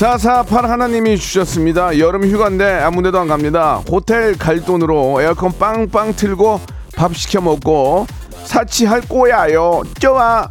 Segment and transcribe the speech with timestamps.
[0.00, 1.98] 448 하나님이 주셨습니다.
[1.98, 3.82] 여름 휴가인데 아무데도 안 갑니다.
[3.86, 6.58] 호텔 갈 돈으로 에어컨 빵빵 틀고
[6.96, 8.06] 밥 시켜 먹고
[8.46, 9.82] 사치할 거야요.
[9.98, 10.48] 좋아.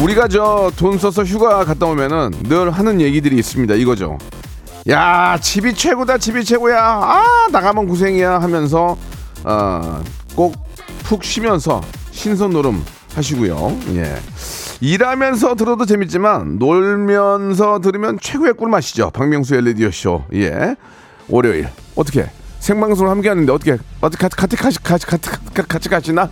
[0.00, 3.74] 우리가 저 돈 써서 휴가 갔다 오면은 늘 하는 얘기들이 있습니다.
[3.74, 4.16] 이거죠.
[4.88, 8.96] 야 집이 최고다 집이 최고야 아 나가면 고생이야 하면서
[9.42, 10.04] 어,
[10.36, 10.54] 꼭
[11.02, 11.80] 푹 쉬면서
[12.12, 12.84] 신선 노름
[13.16, 13.76] 하시고요.
[13.96, 14.14] 예.
[14.80, 19.10] 일하면서 들어도 재밌지만 놀면서 들으면 최고의 꿀맛이죠.
[19.10, 20.24] 박명수의 라디오 쇼.
[20.34, 20.74] 예.
[21.28, 22.26] 월요일 어떻게
[22.60, 26.30] 생방송을 함께 하는데 어떻게 어떻게 같이 같이 같이 같이 같이, 같이 가시나?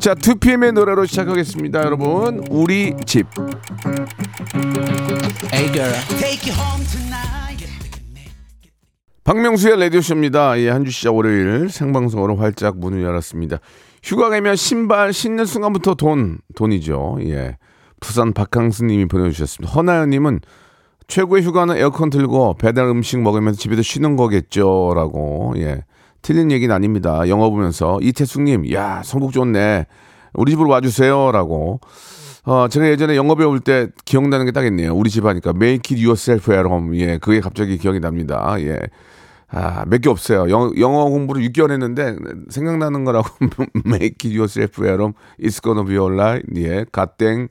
[0.00, 2.44] 자, 2PM의 노래로 시작하겠습니다, 여러분.
[2.50, 3.26] 우리 집.
[9.24, 10.58] 박명수의 라디오쇼입니다.
[10.60, 13.58] 예, 한주 시작 월요일 생방송으로 활짝 문을 열었습니다.
[14.02, 17.18] 휴가 가면 신발 신는 순간부터 돈, 돈이죠.
[17.26, 17.56] 예.
[18.00, 19.72] 부산 박항수 님이 보내주셨습니다.
[19.72, 20.40] 허나연 님은
[21.06, 24.92] 최고의 휴가는 에어컨 틀고 배달 음식 먹으면서 집에서 쉬는 거겠죠.
[24.96, 25.54] 라고.
[25.58, 25.84] 예.
[26.20, 27.28] 틀린 얘기는 아닙니다.
[27.28, 27.98] 영화 보면서.
[28.02, 29.86] 이태숙 님, 야, 성국 좋네.
[30.34, 31.30] 우리 집으로 와주세요.
[31.30, 31.78] 라고.
[32.44, 34.92] 어, 제가 예전에 영어 배울 때 기억나는 게 딱 있네요.
[34.96, 36.98] 우리 집 하니까 make it yourself at home.
[37.00, 38.56] 예, 그게 갑자기 기억이 납니다.
[38.58, 38.80] 예.
[39.54, 40.48] 아, 몇 개 없어요.
[40.50, 42.16] 영어, 영어 공부를 6개월 했는데
[42.48, 43.28] 생각나는 거라고
[43.86, 45.12] make yourself at home.
[45.38, 46.44] It's gonna be alright.
[46.56, 47.48] 예, 갓땡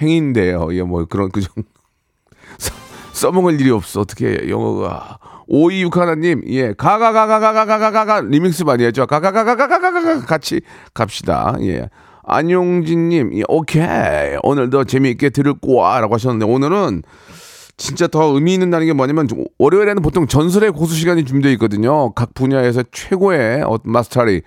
[0.00, 0.68] 행인데요.
[0.72, 1.40] 예, 뭐 그런 그.
[2.58, 2.74] 써-
[3.12, 4.00] 써먹을 일이 없어.
[4.00, 5.18] 어떻게 영어가.
[5.50, 9.06] 526 하나님, 예, 가가가가가가가가가 리믹스 많이 했죠.
[9.06, 10.60] 가가가가가가가 같이
[10.92, 11.56] 갑시다.
[11.62, 11.88] 예.
[12.24, 14.36] 안용진님, 예, 오케이.
[14.42, 17.02] 오늘도 재미있게 들을 거야라고 하셨는데 오늘은
[17.78, 19.28] 진짜 더 의미 있는 날인 게 뭐냐면
[19.58, 22.12] 월요일에는 보통 전설의 고수 시간이 준비되어 있거든요.
[22.12, 24.42] 각 분야에서 최고의 어, 마스터리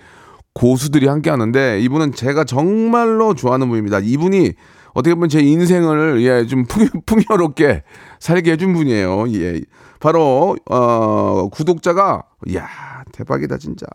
[0.54, 4.00] 고수들이 함께 하는데 이분은 제가 정말로 좋아하는 분입니다.
[4.00, 4.52] 이분이
[4.94, 7.84] 어떻게 보면 제 인생을 예, 좀 풍요, 풍요 롭게
[8.20, 9.32] 살게 해준 분이에요.
[9.34, 9.62] 예.
[10.02, 12.68] 바로 어, 구독자가 야
[13.14, 13.86] 대박이다 진짜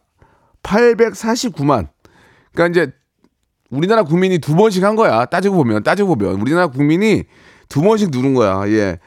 [0.63, 1.89] 849만.
[2.55, 2.93] 그러니까 이제
[3.69, 5.27] 우리나라 국민이 두 번씩 한 거야.
[5.27, 7.25] 따지고 보면 따지고 보면 우리나라 국민이
[7.69, 8.67] 두 번씩 누른 거야.
[8.69, 8.99] 예.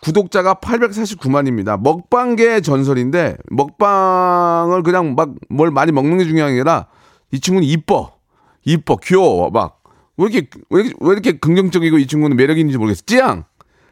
[0.00, 1.80] 구독자가 849만입니다.
[1.80, 6.86] 먹방계의 전설인데 먹방을 그냥 막 뭘 많이 먹는 게 중요한 게 아니라
[7.32, 8.12] 이 친구는 이뻐.
[8.64, 8.96] 이뻐.
[8.96, 9.50] 귀여워.
[9.50, 9.78] 막
[10.20, 13.02] 왜 이렇게 왜 이렇게, 왜 이렇게 긍정적이고 이 친구는 매력이 있는지 모르겠어.
[13.06, 13.44] 찌양.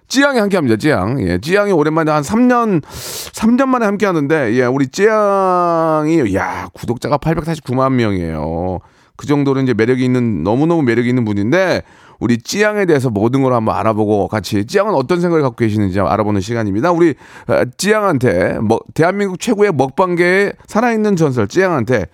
[0.09, 0.77] 찌양이 함께 합니다.
[0.77, 1.21] 찌양.
[1.21, 1.39] 예.
[1.39, 8.79] 찌양이 오랜만에 한 3년 3년 만에 함께 하는데 예, 우리 찌양이 야, 구독자가 849만 명이에요.
[9.17, 11.83] 그 정도로 이제 매력이 있는 너무너무 매력이 있는 분인데
[12.19, 16.93] 우리 찌양에 대해서 모든 걸 한번 알아보고 같이 찌양은 어떤 생각을 갖고 계시는지 알아보는 시간입니다.
[16.93, 17.15] 우리
[17.49, 22.07] 어, 찌양한테 뭐 대한민국 최고의 먹방계의 살아있는 전설 찌양한테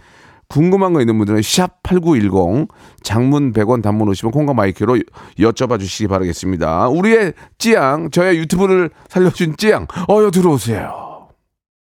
[0.48, 2.68] 궁금한 거 있는 분들은 샵8910
[3.02, 4.98] 장문 100원 단문 50원 콩과 마이크로
[5.38, 6.88] 여쭤봐 주시기 바라겠습니다.
[6.88, 11.01] 우리의 찌양 저의 유튜브를 살려준 찌양 어여 들어오세요.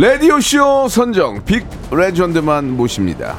[0.00, 3.34] 라디오쇼 선정 빅 레전드만 모십니다.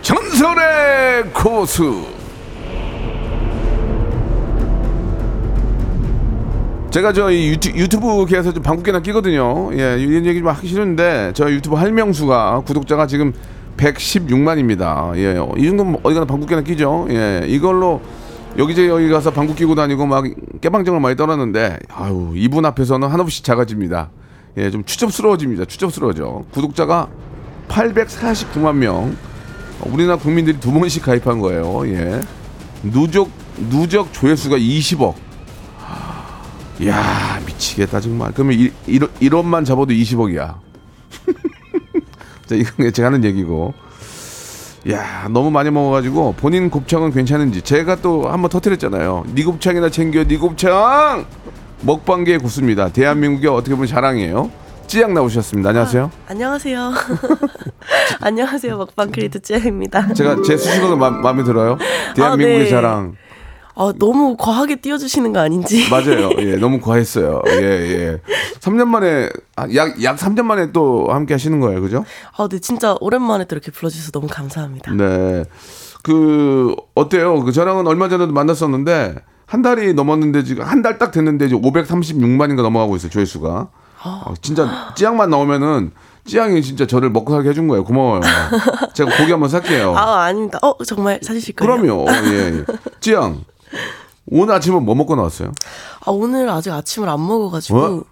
[0.00, 2.04] 전설의 고수.
[6.90, 9.70] 제가 저이 유튜, 유튜브 계에서 좀 방귀깨나 끼거든요.
[9.74, 13.32] 예, 이런 얘기 좀 하기 싫은데 저 유튜브 할명수가 구독자가 지금
[13.76, 15.16] 116만입니다.
[15.18, 17.06] 예, 이 정도면 어디 가나 방귀깨나 끼죠.
[17.10, 18.00] 예, 이걸로
[18.58, 20.24] 여기저기 여기 가서 방귀 끼고 다니고 막
[20.60, 24.10] 깨방정을 많이 떨었는데 아유 이분 앞에서는 한없이 작아집니다.
[24.58, 25.64] 예, 좀 추접스러워집니다.
[25.64, 26.44] 추접스러워져.
[26.52, 27.08] 구독자가
[27.68, 29.16] 849만 명.
[29.84, 31.86] 우리나라 국민들이 두 번씩 가입한 거예요.
[31.88, 32.20] 예.
[32.82, 33.30] 누적
[33.70, 35.14] 누적 조회수가 20억.
[36.80, 38.32] 이야 미치겠다 정말.
[38.32, 40.56] 그러면 이, 이런 이런만 잡아도 20억이야.
[42.46, 43.74] 자 이건 제가 하는 얘기고.
[44.90, 49.24] 야 너무 많이 먹어가지고 본인 곱창은 괜찮은지 제가 또 한번 터뜨렸잖아요.
[49.32, 51.24] 니 곱창이나 챙겨 니 곱창
[51.82, 52.88] 먹방계의 구수입니다.
[52.90, 54.50] 대한민국의 어떻게 보면 자랑이에요.
[54.86, 55.70] 찌양 나오셨습니다.
[55.70, 56.10] 안녕하세요.
[56.28, 56.92] 안녕하세요.
[58.20, 58.76] 안녕하세요.
[58.76, 60.12] 먹방 크리에이터 찌입니다.
[60.12, 61.78] 제가 제 수식어가 마, 마음에 들어요.
[62.14, 62.70] 대한민국의 네.
[62.70, 63.16] 자랑.
[63.74, 65.88] 아, 너무 과하게 띄워주시는 거 아닌지.
[65.90, 66.30] 맞아요.
[66.40, 67.40] 예, 너무 과했어요.
[67.46, 68.20] 예, 예.
[68.60, 71.80] 3년 만에, 아, 약, 약 3년 만에 또 함께 하시는 거예요.
[71.80, 72.04] 그죠?
[72.36, 74.92] 아, 네, 진짜 오랜만에 또 이렇게 불러주셔서 너무 감사합니다.
[74.92, 75.44] 네.
[76.02, 77.42] 그, 어때요?
[77.42, 79.14] 그 저랑은 얼마 전에도 만났었는데,
[79.52, 83.10] 한 달이 넘었는데, 지금 한 달 딱 됐는데, 이제 536만인가 넘어가고 있어요.
[83.10, 83.68] 조회수가.
[84.04, 85.92] 아, 진짜, 찌양만 나오면은,
[86.24, 87.84] 찌양이 진짜 저를 먹고 살게 해준 거예요.
[87.84, 88.20] 고마워요.
[88.94, 89.94] 제가 고기 한번 살게요.
[89.96, 90.58] 아, 아닙니다.
[90.62, 91.80] 어, 정말 사주실 거예요?
[91.82, 92.06] 그럼요.
[92.08, 92.64] 예, 예.
[93.00, 93.44] 찌양.
[94.26, 95.52] 오늘 아침은 뭐 먹고 나왔어요?
[96.06, 97.78] 아, 오늘 아직 아침을 안 먹어가지고.
[97.78, 98.02] 어?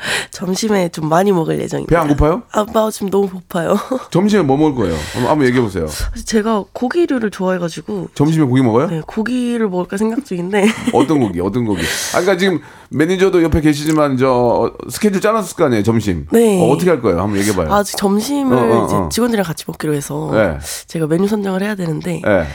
[0.30, 1.90] 점심에 좀 많이 먹을 예정입니다.
[1.94, 2.42] 배 안 고파요?
[2.52, 3.76] 아빠 지금 너무 고파요.
[4.10, 4.96] 점심에 뭐 먹을 거예요?
[5.14, 5.86] 한번, 한번 얘기해 보세요.
[6.24, 8.86] 제가 고기류를 좋아해가지고 점심에 고기 먹어요?
[8.88, 11.40] 네, 고기를 먹을까 생각 중인데 어떤 고기?
[11.40, 11.82] 어떤 고기?
[12.14, 12.60] 아, 그러니까 지금
[12.90, 16.26] 매니저도 옆에 계시지만 저 어, 스케줄 짜놨을 거 아니에요, 점심.
[16.32, 16.60] 네.
[16.62, 17.20] 어, 떻게할 거예요?
[17.20, 17.72] 한번 얘기해 봐요.
[17.72, 19.08] 아직 점심을 어, 어, 이제 어.
[19.10, 20.58] 직원들이랑 같이 먹기로 해서 네.
[20.86, 22.46] 제가 메뉴 선정을 해야 되는데 예.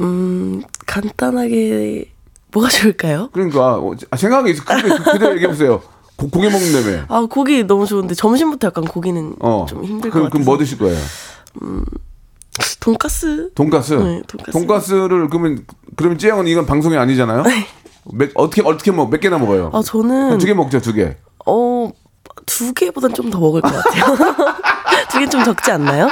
[0.00, 2.10] 음 간단하게
[2.54, 3.28] 뭐가 좋을까요?
[3.32, 4.64] 그러니까 어, 아, 생각이 있어.
[4.64, 5.82] 그대로, 그대로 얘기해 보세요.
[6.16, 7.04] 고, 고기 먹는다며.
[7.08, 9.66] 아 고기 너무 좋은데 점심부터 약간 고기는 어.
[9.68, 10.96] 좀 힘들 것 그럼, 같아서 그럼 뭐 드실 거예요?
[12.80, 13.94] 돈가스 돈가스.
[13.94, 14.52] 네, 돈가스.
[14.52, 15.66] 돈가스를 그러면
[15.96, 17.42] 그러면 찌양은 이건 방송이 아니잖아요.
[18.12, 19.10] 몇, 어떻게 어떻게 먹?
[19.10, 19.70] 몇 개나 먹어요?
[19.72, 21.16] 아 저는 두 개 먹죠, 두 개.
[21.46, 24.16] 어두 개보단 좀 더 먹을 것 같아요.
[25.10, 26.08] 두 개 좀 적지 않나요?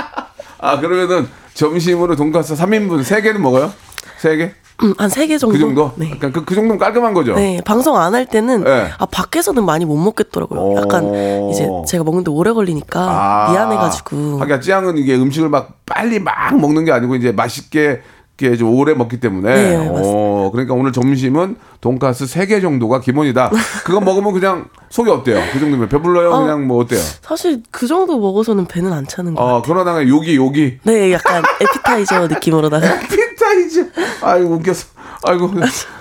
[0.59, 3.73] 아 그러면은 점심으로 돈가스 3인분 세 개는 먹어요?
[4.19, 4.53] 세 개?
[4.83, 5.53] 음, 한세 개 정도.
[5.55, 5.93] 그 정도?
[5.97, 6.07] 네.
[6.07, 7.35] 그러니까 그, 그 정도면 깔끔한 거죠.
[7.35, 8.89] 네, 방송 안 할 때는 네.
[8.99, 10.77] 아 밖에서는 많이 못 먹겠더라고요.
[10.81, 11.51] 약간 어.
[11.53, 13.53] 이제 제가 먹는데 오래 걸리니까 아.
[13.53, 14.39] 미안해가지고.
[14.41, 18.03] 하긴 찌양은 이게 음식을 막 빨리 막 먹는 게 아니고 이제 맛있게
[18.39, 19.55] 이렇게 좀 오래 먹기 때문에.
[19.55, 20.01] 네, 맞습니다.
[20.05, 23.51] 어, 그러니까 오늘 점심은 돈가스 3개 정도가 기본이다.
[23.85, 25.41] 그거 먹으면 그냥 속이 어때요?
[25.53, 26.31] 그 정도면 배불러요?
[26.33, 26.41] 어.
[26.41, 27.01] 그냥 뭐 어때요?
[27.23, 29.43] 사실 그 정도 먹어서는 배는 안 차는 거.
[29.45, 30.79] 어, 그러다가 요기 요기.
[30.83, 32.87] 네, 약간 에피타이저 느낌으로다가.
[33.61, 33.91] 이즈.
[34.23, 34.87] 아이고 웃겼어.
[35.25, 35.51] 아이고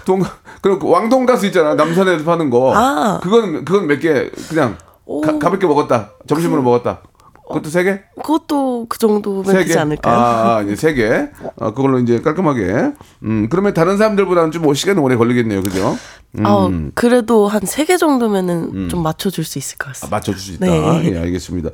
[0.05, 0.23] 돈
[0.61, 1.75] 그리고 그 왕돈가스 있잖아.
[1.75, 2.73] 남산에서 파는 거.
[2.75, 3.19] 아.
[3.21, 4.77] 그건 그건 몇 개 그냥
[5.23, 6.11] 가, 가볍게 먹었다.
[6.27, 7.01] 점심으로 먹었다.
[7.47, 7.99] 그것도 세 개?
[8.15, 9.79] 그것도 그 정도면 세 되지 개?
[9.79, 10.15] 않을까요?
[10.17, 11.29] 아, 아, 이제 세 개.
[11.57, 12.93] 어, 그걸로 이제 깔끔하게.
[13.23, 15.61] 음, 그러면 다른 사람들보다는 좀뭐 시간이 오래 걸리겠네요.
[15.61, 15.97] 그죠?
[16.39, 20.15] 음, 어, 그래도 한 세 개 정도면은 좀 맞춰줄 수 있을 것 아, 같습니다.
[20.15, 20.65] 맞춰줄 수 있다.
[20.65, 21.11] 네.
[21.13, 21.71] 예, 알겠습니다.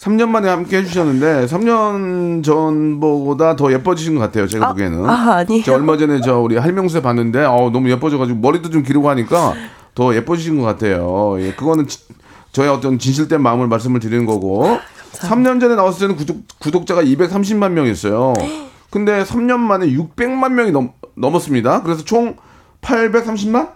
[0.00, 4.46] 3년 만에 함께 해주셨는데, 3년 전보다 더 예뻐지신 것 같아요.
[4.46, 5.04] 제가 보기에는.
[5.08, 5.62] 아, 아니에요.
[5.62, 9.52] 저 얼마 전에 저 우리 할명수에 봤는데, 어, 너무 예뻐져가지고 머리도 좀 기르고 하니까
[9.94, 11.36] 더 예뻐지신 것 같아요.
[11.40, 11.98] 예, 그거는 지-
[12.52, 14.78] 저의 어떤 진실된 마음을 말씀을 드리는 거고.
[15.12, 18.32] 3년 전에 나왔을 때는 구독, 구독자가 230만 명이었어요.
[18.90, 21.82] 근데 3년 만에 600만 명이 넘, 넘었습니다.
[21.82, 22.36] 그래서 총
[22.80, 23.72] 830만?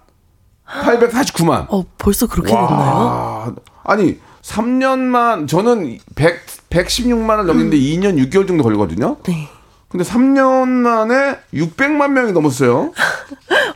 [0.66, 1.66] 849만.
[1.68, 2.66] 어, 벌써 그렇게 됐나요?
[2.66, 9.17] 와, 아니 3년만 저는 100 116만을 넘겼는데 2년 6개월 정도 걸리거든요.
[9.27, 9.48] 네.
[9.89, 12.93] 근데 3년 만에 600만 명이 넘었어요.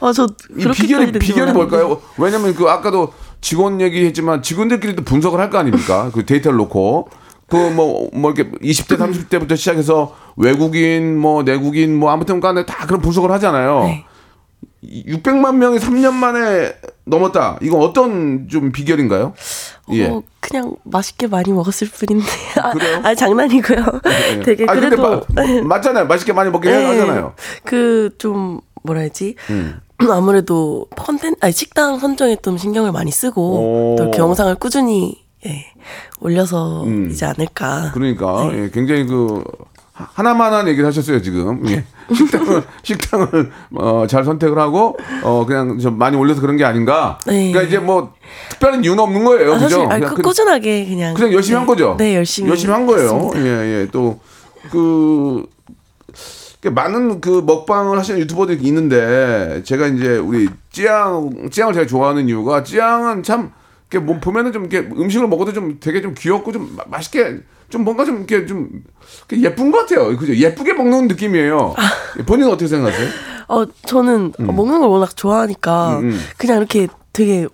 [0.00, 2.00] 아, 저 그렇게 비결이 비결이 뭘까요?
[2.18, 6.10] 왜냐면 그 아까도 직원 얘기했지만 직원들끼리도 분석을 할 거 아닙니까?
[6.14, 7.08] 그 데이터를 놓고
[7.48, 13.84] 그뭐뭐 이렇게 20대 30대부터 시작해서 외국인 뭐 내국인 뭐 아무튼 간에 다 그런 분석을 하잖아요.
[13.84, 14.04] 네.
[14.82, 16.72] 이 600만 명이 3년 만에
[17.04, 17.58] 넘었다.
[17.62, 19.34] 이건 어떤 좀 비결인가요?
[19.92, 20.06] 예.
[20.08, 22.26] 어, 그냥 맛있게 많이 먹었을 뿐인데.
[22.62, 23.00] 아, 그래요?
[23.02, 23.84] 아 장난이고요.
[24.44, 26.06] 되게 아 그래도 마- 맞잖아요.
[26.06, 26.84] 맛있게 많이 먹긴 네.
[26.84, 27.34] 하잖아요.
[27.64, 29.34] 그 좀 뭐라 해야지?
[29.50, 29.80] 음.
[30.10, 33.42] 아무래도 컨텐 아니 식당 선정에 좀 신경을 많이 쓰고
[33.92, 33.96] 오.
[33.96, 35.66] 또 이렇게 영상을 꾸준히 예,
[36.20, 37.86] 올려서 이지 않을까.
[37.86, 37.90] 음.
[37.94, 38.64] 그러니까 네.
[38.64, 39.42] 예, 굉장히 그
[39.92, 41.84] 하- 하나만한 얘기를 하셨어요 지금 예.
[42.14, 47.18] 식당을 식당을 어, 잘 선택을 하고 어 그냥 좀 많이 올려서 그런 게 아닌가.
[47.26, 47.50] 네.
[47.52, 48.14] 그러니까 이제 뭐
[48.50, 49.88] 특별한 이유는 없는 거예요, 아, 그죠?
[49.88, 51.58] 꾸- 그, 꾸준하게 그냥 그냥 열심히 네.
[51.58, 51.96] 한 거죠.
[51.98, 53.10] 네, 열심히 열심히 한 거예요.
[53.10, 53.40] 했습니다.
[53.40, 53.88] 예, 예.
[53.90, 55.46] 또그
[56.72, 63.22] 많은 그 먹방을 하시는 유튜버들이 있는데 제가 이제 우리 찌양 찌양을 제가 좋아하는 이유가 찌양은
[63.22, 63.52] 참
[63.90, 67.38] 이렇게 뭐 보면은 좀 이렇게 음식을 먹어도 좀 되게 좀 귀엽고 좀 마- 맛있게
[67.70, 68.68] 좀 뭔가 좀 이렇게 좀
[69.28, 70.16] 이렇게 예쁜 것 같아요.
[70.16, 70.34] 그죠?
[70.34, 71.74] 예쁘게 먹는 느낌이에요.
[72.26, 73.08] 본인은 어떻게 생각하세요?
[73.48, 76.20] 어 저는 먹는 걸 워낙 좋아하니까 음, 음.
[76.36, 77.46] 그냥 이렇게 되게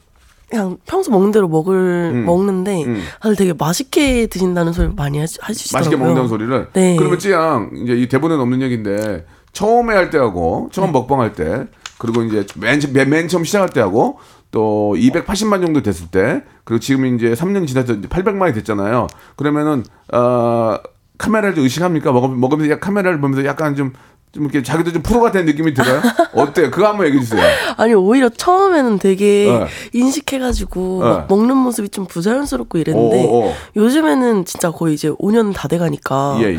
[0.54, 3.02] 그냥 평소 먹는 대로 먹을 음, 먹는데 음.
[3.20, 5.78] 다들 되게 맛있게 드신다는 소리 많이 하시, 하시더라고요.
[5.80, 6.68] 맛있게 먹는다는 소리를.
[6.72, 6.94] 네.
[6.96, 11.66] 그러면 찌양 이제 이 대본에 없는 얘기인데 처음에 할 때하고 처음 먹방 할 때
[11.98, 14.18] 그리고 이제 맨, 처- 맨, 맨 처음 시작할 때하고
[14.52, 19.08] 또 280만 정도 됐을 때 그리고 지금 이제 3년 지나서 이제 800만이 됐잖아요.
[19.34, 19.82] 그러면은
[20.12, 20.76] 어
[21.18, 22.12] 카메라를 좀 의식합니까?
[22.12, 23.92] 먹으, 먹으면서 카메라를 보면서 약간 좀,
[24.34, 26.02] 좀 이렇게 자기도 좀 프로가 된 느낌이 들어요?
[26.34, 26.70] 어때요?
[26.70, 27.40] 그거 한번 얘기해 주세요.
[27.78, 29.66] 아니 오히려 처음에는 되게 네.
[29.92, 31.08] 인식해가지고 네.
[31.08, 33.52] 막 먹는 모습이 좀 부자연스럽고 이랬는데 오, 오.
[33.76, 36.58] 요즘에는 진짜 거의 이제 5년 다 돼가니까 예, 예.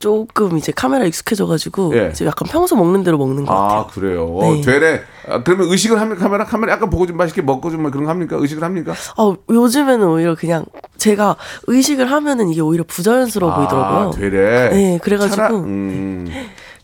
[0.00, 2.10] 조금 이제 카메라 익숙해져가지고 예.
[2.12, 3.78] 이제 약간 평소 먹는 대로 먹는 것 같아요.
[3.78, 4.38] 아 그래요.
[4.40, 4.60] 네.
[4.60, 6.22] 되레 아, 그러면 의식을 합니까?
[6.24, 8.36] 카메라 카메라 약간 보고 좀 맛있게 먹고 좀 그런 거 합니까?
[8.36, 8.94] 의식을 합니까?
[9.16, 10.64] 아, 요즘에는 오히려 그냥
[10.96, 11.36] 제가
[11.68, 14.08] 의식을 하면은 이게 오히려 부자연스러워 보이더라고요.
[14.08, 14.70] 아, 되레.
[14.70, 16.26] 네, 그래가지고 차라- 음,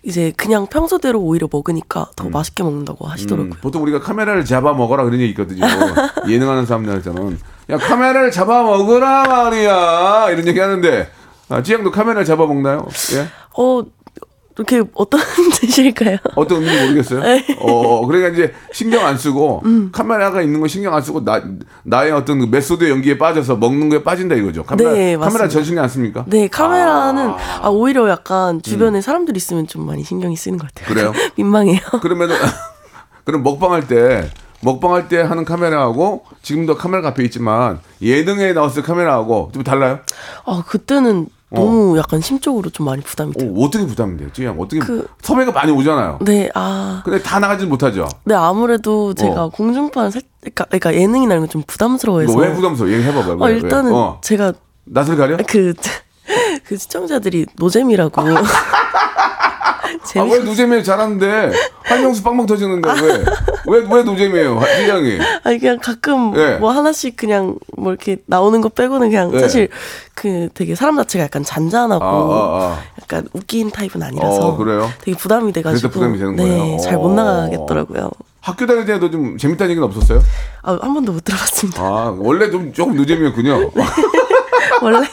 [0.02, 3.52] 이제 그냥 평소대로 오히려 먹으니까 더 맛있게 먹는다고 하시더라고요.
[3.52, 5.66] 음, 보통 우리가 카메라를 잡아 먹어라 그런 얘기 있거든요.
[6.28, 7.38] 예능하는 사람들한테는
[7.70, 11.10] 야 카메라를 잡아 먹으라 말이야 이런 얘기 하는데
[11.48, 12.86] 아, 쯔양도 카메라를 잡아 먹나요?
[13.14, 13.26] 예?
[13.56, 13.82] 어,
[14.58, 15.20] 이렇게 어떤
[15.54, 16.18] 뜻일까요?
[16.34, 17.20] 어떤 의미인지 모르겠어요.
[17.22, 17.46] 네.
[17.60, 19.90] 어, 그러니까 이제 신경 안 쓰고 음.
[19.92, 21.40] 카메라가 있는 거 신경 안 쓰고 나
[21.84, 24.64] 나의 어떤 그 메소드 연기에 빠져서 먹는 거에 빠진다 이거죠.
[24.64, 25.48] 카메라 네, 카메라 맞습니다.
[25.48, 26.24] 전 신경 안 씁니까?
[26.26, 27.30] 네, 카메라는
[27.62, 30.92] 아, 오히려 약간 주변에 사람들 있으면 좀 많이 신경이 쓰이는 것 같아요.
[30.92, 31.12] 그래요?
[31.36, 31.80] 민망해요.
[32.02, 32.36] 그러면은
[33.24, 34.28] 그럼 먹방할 때
[34.60, 40.00] 먹방할 때 하는 카메라하고 지금도 카메라가 앞에 있지만 예능에 나왔을 카메라하고 좀 달라요?
[40.44, 43.50] 아, 그때는 너무 약간 심적으로 좀 많이 부담이 돼요.
[43.56, 44.28] 어, 어떻게 부담돼요?
[44.34, 46.18] 지금 어떻게 그- 섭외가 많이 오잖아요.
[46.20, 47.00] 네, 아.
[47.04, 48.06] 근데 다 나가지는 못하죠.
[48.24, 49.48] 네, 아무래도 제가 어.
[49.48, 52.36] 공중파는 살, 그러니까, 그러니까 예능이나 이런 건좀 부담스러워해서.
[52.36, 52.92] 왜 부담스러워?
[52.92, 53.32] 얘기해봐봐요.
[53.42, 53.58] 아, 왜, 왜?
[53.60, 54.20] 일단은 어.
[54.22, 54.52] 제가
[54.84, 55.38] 낯을 가려?
[55.46, 55.72] 그,
[56.64, 58.20] 그 시청자들이 노잼이라고.
[60.16, 60.82] 아, 왜 노잼이에요?
[60.82, 61.52] 잘하는데.
[61.84, 63.24] 한명수 빵빵 터지는데 왜?
[63.68, 64.60] 왜, 왜 노잼이에요?
[64.76, 65.18] 팀장이.
[65.44, 66.56] 아니, 그냥 가끔 네.
[66.56, 69.40] 뭐 하나씩 그냥 뭐 이렇게 나오는 거 빼고는 그냥 네.
[69.40, 69.68] 사실
[70.14, 72.78] 그 되게 사람 자체가 약간 잔잔하고 아, 아, 아.
[73.02, 74.90] 약간 웃긴 타입은 아니라서 어, 그래요?
[75.00, 76.78] 되게 부담이 돼가지고 부담이 되는 네?
[76.78, 76.98] 잘 어.
[76.98, 78.10] 못 나가겠더라고요.
[78.40, 80.22] 학교 다닐 때도 좀 재밌다는 얘기는 없었어요?
[80.62, 81.82] 아, 한 번도 못 들어봤습니다.
[81.82, 83.70] 아, 원래 좀 조금 노잼이었군요.
[84.80, 85.06] 원래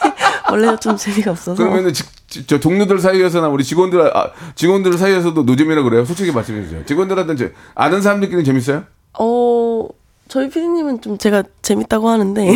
[0.50, 1.54] 원래 좀 재미가 없어서.
[1.62, 2.04] 그러면은 지-
[2.46, 6.04] 저 동료들 사이에서나 우리 직원들 아, 직원들 사이에서도 노잼이라 그래요.
[6.04, 6.84] 솔직히 말씀해 주세요.
[6.84, 8.84] 직원들한테 아는 사람들끼리 재밌어요?
[9.18, 9.88] 어
[10.28, 12.54] 저희 피디님은 좀 제가 재밌다고 하는데 음.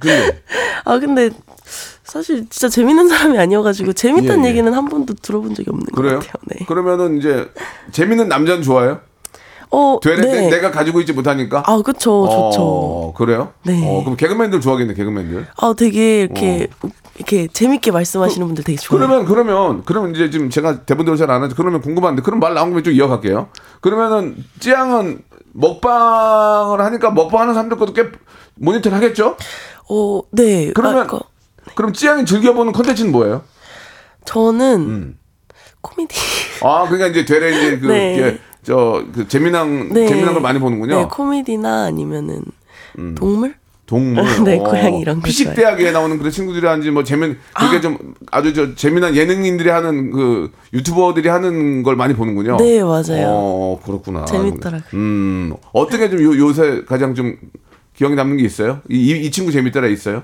[0.00, 0.42] 근데
[0.84, 1.30] 아 근데
[2.04, 4.50] 사실 진짜 재밌는 사람이 아니어가지고 재밌다는 예, 예.
[4.52, 6.20] 얘기는 한 번도 들어본 적이 없는 그래요?
[6.20, 6.42] 것 같아요.
[6.46, 6.64] 네.
[6.66, 7.50] 그러면은 이제
[7.92, 9.00] 재밌는 남자는 좋아요?
[9.70, 10.48] 어, 되레 네.
[10.48, 11.62] 내가 가지고 있지 못하니까.
[11.66, 12.62] 아 그쵸 좋죠.
[12.62, 13.52] 어, 그래요?
[13.64, 13.82] 네.
[13.86, 15.46] 어, 그럼 개그맨들 좋아하겠네 개그맨들.
[15.56, 16.68] 아 되게 이렇게
[17.16, 19.02] 이렇게 재밌게 말씀하시는 분들 되게 좋아요.
[19.02, 19.06] 어.
[19.06, 21.54] 그러면 그러면 그러면 이제 지금 제가 대본대로 잘 안 하죠.
[21.56, 23.48] 그러면 궁금한데 그런 말 나온 김에 좀 이어갈게요.
[23.80, 25.20] 그러면은 찌양은
[25.52, 28.08] 먹방을 하니까 먹방하는 사람들 것도 꽤
[28.54, 29.36] 모니터를 하겠죠?
[29.90, 30.70] 어, 네.
[30.74, 31.18] 그러면 아, 그,
[31.74, 33.42] 그럼 찌양이 즐겨보는 컨텐츠는 뭐예요?
[34.24, 35.18] 저는 음.
[35.80, 36.14] 코미디.
[36.62, 38.38] 아 그러니까 이제 되레 이제 그 네.
[38.68, 40.06] 이렇게 저그 재미난 네.
[40.06, 40.94] 재미난 걸 많이 보는군요.
[40.94, 41.02] 음.
[41.02, 42.42] 네, 코미디나 아니면은
[43.16, 43.54] 동물?
[43.86, 44.22] 동물.
[44.44, 45.54] 네, 고양이 이런 거 피식.
[45.54, 51.28] 대학에 나오는 그런 친구들이라든지 뭐 재미 그게 좀 아주 저 재미난 예능인들이 하는 그 유튜버들이
[51.28, 52.58] 하는 걸 많이 보는군요.
[52.58, 53.28] 네, 맞아요.
[53.28, 54.26] 어 그렇구나.
[54.26, 54.88] 재밌더라고요.
[54.92, 57.36] 음 어떻게 좀 요, 요새 가장 좀
[57.98, 58.80] 기억에 남는 게 있어요?
[58.88, 60.22] 이, 이, 이 친구 재밌더라 있어요?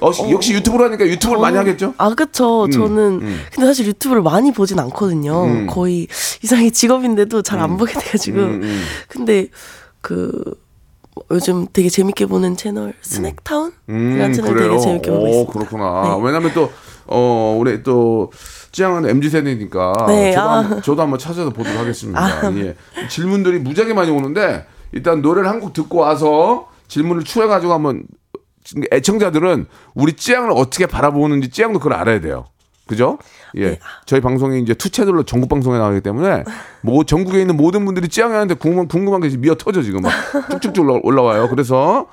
[0.00, 1.94] 어, 역시 유튜브로 하니까 유튜브를 많이 하겠죠?
[1.96, 2.68] 아, 그쵸.
[2.70, 5.44] 저는, 근데 사실 유튜브를 많이 보진 않거든요.
[5.44, 5.66] 음.
[5.66, 6.06] 거의
[6.42, 8.38] 이상하게 직업인데도 잘 안 보게 돼가지고.
[8.38, 9.48] 음, 근데,
[10.02, 10.30] 그,
[11.14, 13.72] 뭐 요즘 되게 재밌게 보는 채널, 스낵타운?
[13.88, 14.70] 음, 이라는 채널 그래요.
[14.72, 15.52] 되게 재밌게 보고 오, 있습니다.
[15.52, 16.02] 그렇구나.
[16.18, 16.22] 네.
[16.26, 16.70] 왜냐면 또,
[17.06, 18.30] 어, 우리 또,
[18.72, 19.92] 찌양은 MZ 세대니까.
[20.08, 20.58] 네, 저도, 아.
[20.58, 22.20] 한번, 저도 한번 찾아서 보도록 하겠습니다.
[22.20, 22.52] 아.
[22.56, 22.76] 예.
[23.08, 28.04] 질문들이 무지하게 많이 오는데, 일단 노래를 한 곡 듣고 와서 질문을 추려가지고 한번,
[28.92, 32.46] 애청자들은 우리 쯔양을 어떻게 바라보는지 쯔양도 그걸 알아야 돼요.
[32.86, 33.18] 그죠?
[33.54, 33.70] 예.
[33.70, 33.78] 네.
[34.04, 36.44] 저희 방송이 이제 two 채널로 전국 방송에 나가기 때문에
[36.82, 40.12] 뭐 전국에 있는 모든 분들이 쯔양이한테 궁금한, 궁금한 게 미어 터져 지금 막
[40.50, 41.48] 쭉쭉쭉 올라- 올라와요.
[41.48, 42.06] 그래서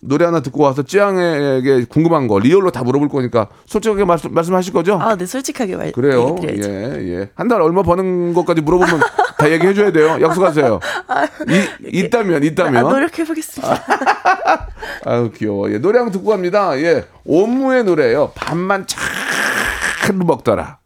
[0.00, 4.98] 노래 하나 듣고 와서 쯔양에게 궁금한 거 real로 다 물어볼 거니까 솔직하게 말씀, 말씀하실 거죠?
[5.00, 6.36] 아, 네, 솔직하게 말 그래요.
[6.42, 7.30] 예, 예.
[7.34, 9.00] 한 달 얼마 버는 것까지 물어보면
[9.38, 10.18] 다 얘기해 줘야 돼요.
[10.20, 10.80] 약속하세요.
[11.48, 12.82] 이, 있다면, 아, 있다면.
[12.82, 13.82] 노력해 보겠습니다.
[15.06, 15.70] 아유, 귀여워.
[15.72, 16.78] 예, 노래 한 곡 듣고 갑니다.
[16.80, 17.04] 예.
[17.24, 20.78] 옴무의 노래예요 밥만 잘 먹더라.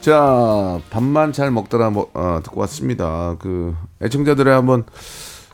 [0.00, 3.36] 자, 밥만 잘 먹더라 뭐, 어, 듣고 왔습니다.
[3.38, 4.84] 그 애청자들의 한번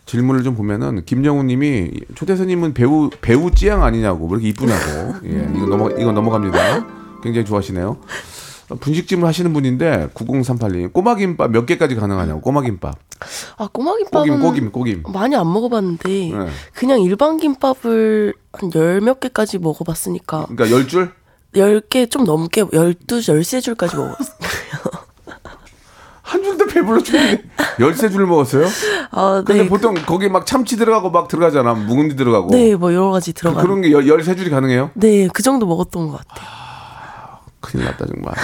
[0.08, 5.14] 질문을 좀 보면은 김정우 님이 초대선님은 배우 배우 찌양 아니냐고 왜 이렇게 이쁘냐고.
[5.26, 5.48] 예.
[5.54, 6.86] 이거 넘어 이거 넘어갑니다.
[7.22, 7.98] 굉장히 좋아하시네요.
[8.70, 12.94] 어, 분식집을 하시는 분인데 9038님 꼬마김밥 몇 개까지 가능하냐고 꼬마김밥
[13.58, 16.48] 아, 꼬마김밥은 꼬김 꼬김 꼬김 많이 안 먹어봤는데, 네.
[16.74, 21.10] 그냥 일반 김밥을 한 열 몇 개까지 먹어봤으니까, 그러니까 열 줄?
[21.54, 24.36] 10개 좀 넘게 12, 13줄까지 먹었어요.
[26.28, 27.42] 한 줄도 배불러 죽는데
[27.80, 28.66] 열세 줄 먹었어요?
[29.12, 29.68] 아, 근데 네.
[29.68, 31.72] 보통 거기 막 참치 들어가고 막 들어가잖아.
[31.72, 32.48] 묵은지 들어가고.
[32.50, 33.62] 네, 뭐 여러 가지 그, 들어가.
[33.62, 34.90] 그런 게 열, 열세 줄이 가능해요?
[34.94, 36.46] 네, 그 정도 먹었던 것 같아요.
[37.60, 38.34] 큰일 났다 정말.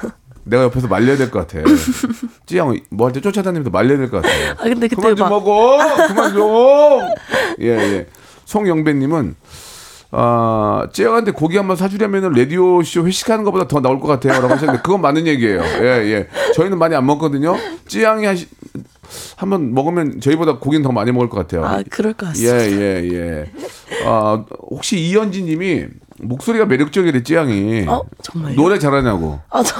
[0.44, 1.62] 내가 옆에서 말려야 될 것 같아.
[2.46, 4.34] 찌양 뭐 할 때 쫓아다니면서 말려야 될 것 같아.
[4.58, 5.78] 아, 근데 그때 그만 좀 막 먹어.
[6.08, 7.00] 그만 좀.
[7.60, 8.06] 예 예.
[8.44, 9.34] 송영배님은
[10.12, 14.48] 아 찌양한테 고기 한 번 사주려면 라디오 쇼 회식하는 것보다 더 나올 것 같아요 라고
[14.54, 15.62] 하셨는데 그건 맞는 얘기예요.
[15.62, 16.28] 예 예.
[16.54, 17.56] 저희는 많이 안 먹거든요.
[17.86, 18.48] 찌양이 하시
[19.36, 21.64] 한번 먹으면 저희보다 고기는 더 많이 먹을 것 같아요.
[21.64, 22.64] 아, 그럴 것 같습니다.
[22.64, 23.52] 예, 예, 예.
[24.06, 25.86] 아, 혹시 이현진 님이
[26.20, 27.86] 목소리가 매력적이래, 찌양이.
[27.88, 28.54] 어, 정말요?
[28.54, 29.40] 노래 잘하냐고.
[29.50, 29.74] 아, 저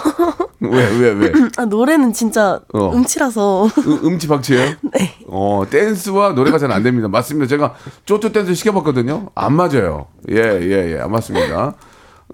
[0.61, 1.33] 왜, 왜, 왜?
[1.57, 2.93] 아, 노래는 진짜 어.
[2.95, 4.75] 음치라서 음, 음치 박치예요?
[4.93, 5.15] 네.
[5.27, 7.09] 어, 댄스와 노래가 잘 안 됩니다.
[7.09, 7.49] 맞습니다.
[7.49, 7.75] 제가
[8.05, 9.31] 쪼쪼 댄스 시켜봤거든요.
[9.35, 10.07] 안 맞아요.
[10.31, 11.01] 예, 예, 예.
[11.01, 11.75] 안 맞습니다.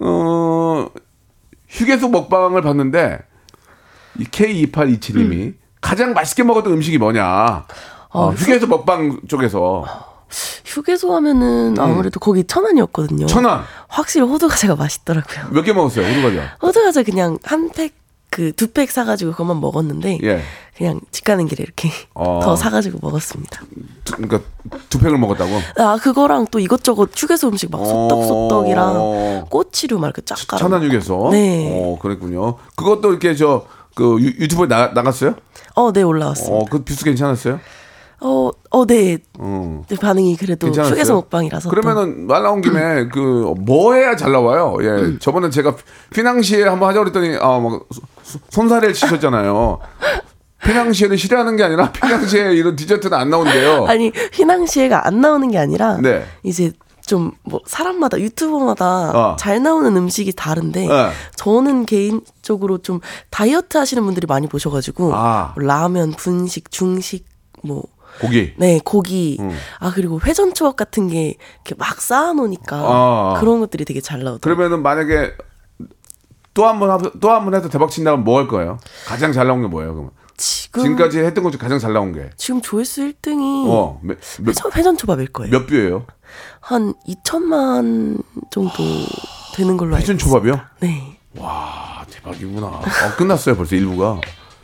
[0.01, 0.87] 어,
[1.69, 3.19] 휴게소 먹방을 봤는데,
[4.19, 7.65] 이 K2827님이 가장 맛있게 먹었던 음식이 뭐냐.
[8.09, 9.85] 어, 휴게소 먹방 쪽에서.
[10.65, 13.25] 휴게소 하면은 아무래도 거기 천안이었거든요.
[13.25, 13.27] 음.
[13.27, 13.61] 천안!
[13.87, 15.47] 확실히 호두 과자가 맛있더라고요.
[15.51, 16.57] 몇 개 먹었어요, 호두 과자?
[16.61, 17.93] 호두 과자 그냥 한 팩,
[18.29, 20.41] 그 두 팩 사가지고 그것만 먹었는데 예.
[20.77, 22.39] 그냥 집 가는 길에 이렇게 어.
[22.43, 23.61] 더 사가지고 먹었습니다.
[24.03, 24.41] 두, 그러니까
[24.89, 25.51] 두 팩을 먹었다고?
[25.77, 29.45] 아 그거랑 또 이것저것 휴게소 음식 막 소떡소떡이랑 어.
[29.49, 30.59] 꼬치류 막 이렇게 쫙 깔아.
[30.59, 31.29] 천안육에서?
[31.31, 31.69] 네.
[31.81, 32.57] 어, 그랬군요.
[32.75, 33.65] 그것도 이렇게 저,
[33.95, 35.35] 그 유- 유튜브에 나, 나갔어요?
[35.75, 36.55] 어, 네 올라왔습니다.
[36.55, 37.59] 어, 그 views 괜찮았어요?
[38.19, 39.19] 어, 어, 네.
[39.37, 39.83] 어.
[39.87, 40.93] 네, 반응이 그래도 괜찮았어요?
[40.93, 41.69] 휴게소 먹방이라서.
[41.69, 44.75] 또- 그러면은 말 나온 김에 그 뭐 해야 잘 나와요?
[44.81, 44.87] 예.
[44.87, 45.19] 음.
[45.19, 45.75] 저번에 제가
[46.13, 47.87] 휘낭시에 한번 하자 그랬더니 아막
[48.49, 49.79] 손사래를 치셨잖아요.
[50.63, 53.85] 휘낭시에를 싫어하는 게 아니라 휘낭시에 이런 디저트는 안 나온대요.
[53.89, 56.25] 아니 휘낭시에가 안 나오는 게 아니라 네.
[56.43, 56.71] 이제
[57.05, 59.35] 좀 뭐 사람마다 유튜버마다 어.
[59.39, 61.09] 잘 나오는 음식이 다른데 네.
[61.37, 62.99] 저는 개인적으로 좀
[63.29, 65.53] 다이어트 하시는 분들이 많이 보셔가지고 아.
[65.55, 67.25] 뭐 라면, 분식, 중식
[67.63, 67.83] 뭐
[68.19, 68.53] 고기.
[68.57, 69.37] 네, 고기.
[69.39, 69.51] 음.
[69.79, 73.35] 아, 그리고 회전 초밥 같은 게 이렇게 막 쌓아놓으니까 아.
[73.39, 74.39] 그런 것들이 되게 잘 나오더라고요.
[74.55, 75.33] 그러면은 만약에
[76.53, 78.79] 또 한 번 또 한 번 해서 대박 친다면 뭐 할 거예요?
[79.05, 79.93] 가장 잘 나온 게 뭐예요?
[79.93, 82.29] 그러면 지금, 지금까지 했던 것 중에 가장 잘 나온 게.
[82.37, 85.51] 지금 조회수 1등이 어, 몇, 몇, 회전, 회전 초밥일 거예요.
[85.51, 86.05] 몇 뷰예요?
[86.59, 88.71] 한 2천만 정도
[89.55, 90.17] 되는 걸로 회전.
[90.17, 90.59] 초밥이요?
[90.79, 91.19] 네.
[91.39, 92.67] 아, 대박이구나.
[92.67, 92.81] 어,
[93.17, 93.55] 끝났어요.
[93.55, 94.19] 벌써 일부가.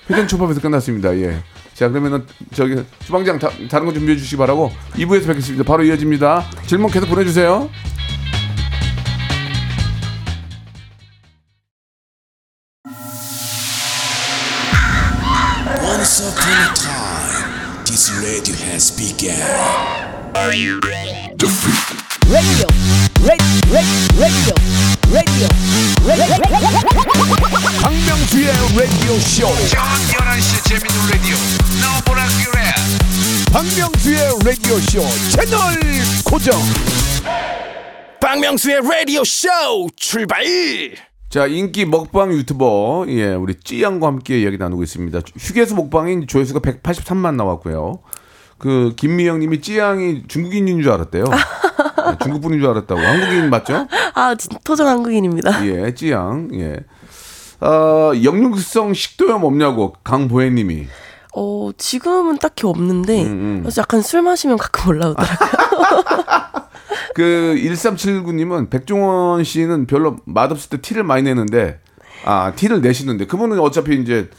[0.09, 1.15] 회전 초밥에서 끝났습니다.
[1.17, 1.43] 예.
[1.73, 5.63] 자, 그러면은 저기 주방장 다, 다른 거 준비해 주시기 바라고 2부에서 뵙겠습니다.
[5.63, 6.45] 바로 이어집니다.
[6.67, 7.69] 질문 계속 보내 주세요.
[15.81, 19.83] Once upon a time, this radio has begun.
[20.35, 21.47] radio, radio,
[22.27, 23.02] radio, radio.
[27.81, 29.47] 박명수의 라디오 쇼.
[29.69, 31.35] 저녁 11시 재밌는 라디오
[31.79, 32.59] 너보라 그래
[33.53, 35.59] 박명수의 라디오 쇼 채널
[36.25, 36.59] 고정.
[38.19, 39.47] 박명수의 라디오 쇼
[39.95, 40.43] 출발.
[41.29, 45.21] 자, 인기 먹방 유튜버 예, 우리 찌양과 함께 이야기 나누고 있습니다.
[45.39, 48.01] 휴게소 먹방인 조회수가 183만 나왔고요.
[48.57, 51.23] 그 김미영 님이 찌양이 중국인인 줄 알았대요.
[52.11, 52.99] 네, 중국 분인 줄 알았다고.
[52.99, 53.87] 한국인 맞죠?
[54.13, 55.65] 아, 진- 토종 한국인입니다.
[55.65, 56.49] 예, 찌양.
[56.53, 56.77] 예.
[57.65, 60.87] 어, 역류성 식도염 없냐고 강보혜 님이.
[61.35, 65.49] 어, 지금은 딱히 없는데, 음, 그래서 약간 술 마시면 가끔 올라오더라고요.
[67.15, 71.79] 그 1379님은 백종원 씨는 별로 맛없을 때 티를 많이 내는데
[72.25, 74.29] 아 티를 내시는데 그분은 어차피 이제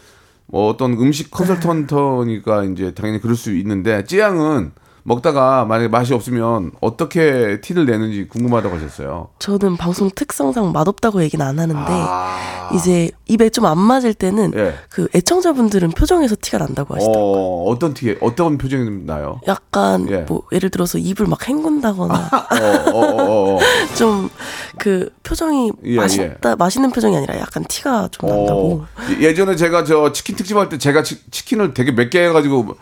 [0.47, 4.73] 뭐 어떤 음식 컨설턴터니까 이제 당연히 그럴 수 있는데 찌양은
[5.07, 9.29] 먹다가 만약에 맛이 없으면 어떻게 티를 내는지 궁금하다고 하셨어요.
[9.39, 12.71] 저는 방송 특성상 맛없다고 얘기는 안 하는데, 아.
[12.75, 14.75] 이제 입에 좀 안 맞을 때는, 예.
[14.91, 17.23] 그 애청자분들은 표정에서 티가 난다고 하시더라고요.
[17.35, 19.41] 어 어떤 티 어떤 표정이 나요?
[19.47, 20.19] 약간, 예.
[20.29, 23.59] 뭐, 예를 들어서 입을 막 헹군다거나, 어어어 어, 어, 어.
[23.97, 24.31] 좀,
[24.79, 28.61] 그, 표정이 예, 맛있다, 맛있는 표정이 아니라 약간 티가 좀 난다고.
[28.83, 28.87] 어,
[29.21, 32.77] 예- 예전에 제가 저 치킨 특집 할 때 제가 치, 치킨을 되게 몇 개 해가지고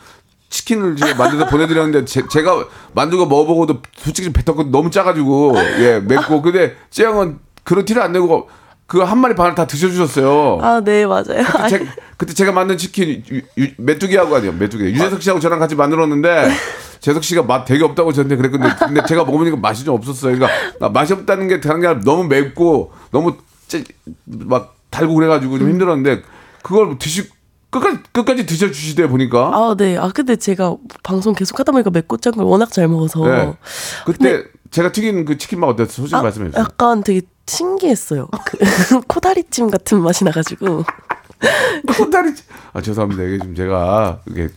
[0.53, 6.77] 치킨을 제가 만들어서 보내드렸는데 제, 가 만들고 먹어보고도 솔직히 뱉었고 너무 짜가지고 예 맵고 근데
[6.91, 8.49] 찌양은 그런 티를 안 내고
[8.87, 10.59] 그 한 마리 반을 다 드셔주셨어요.
[10.61, 11.43] 아, 네, 맞아요.
[11.47, 11.87] 그때, 제,
[12.19, 16.51] 그때 제가 만든 치킨 유, 유, 메뚜기하고 아니요 메뚜기 유재석 씨하고 저랑 같이 만들었는데
[17.01, 20.35] 재석 씨가 맛 되게 없다고 저한테 그랬는데 근데 제가 먹어보니까 맛이 좀 없었어요.
[20.37, 23.37] 그러니까 나 맛이 없다는 게 다른 게 아니라 너무 맵고 너무
[23.67, 23.83] 찌,
[24.27, 26.23] 막 달고 그래가지고 좀 힘들었는데
[26.63, 27.31] 그걸 드시
[27.73, 29.51] 끝까지 끝까지 드셔 주시대 보니까.
[29.55, 29.97] 아, 네.
[29.97, 33.27] 아, 근데 제가 방송 계속 하다 보니까 맵고 짠걸 워낙 잘 먹어서.
[33.27, 33.57] 네.
[34.05, 35.89] 그때 제가 튀긴 그 치킨 맛 어땠어요?
[35.89, 36.63] 솔직히 아, 말씀해 주세요.
[36.63, 38.29] 약간 되게 신기했어요.
[38.45, 38.59] 그
[39.09, 40.85] 코다리찜 같은 맛이 나가지고.
[41.97, 42.45] 코다리찜.
[42.75, 43.23] 아 죄송합니다.
[43.23, 44.49] 이게 좀 제가 이게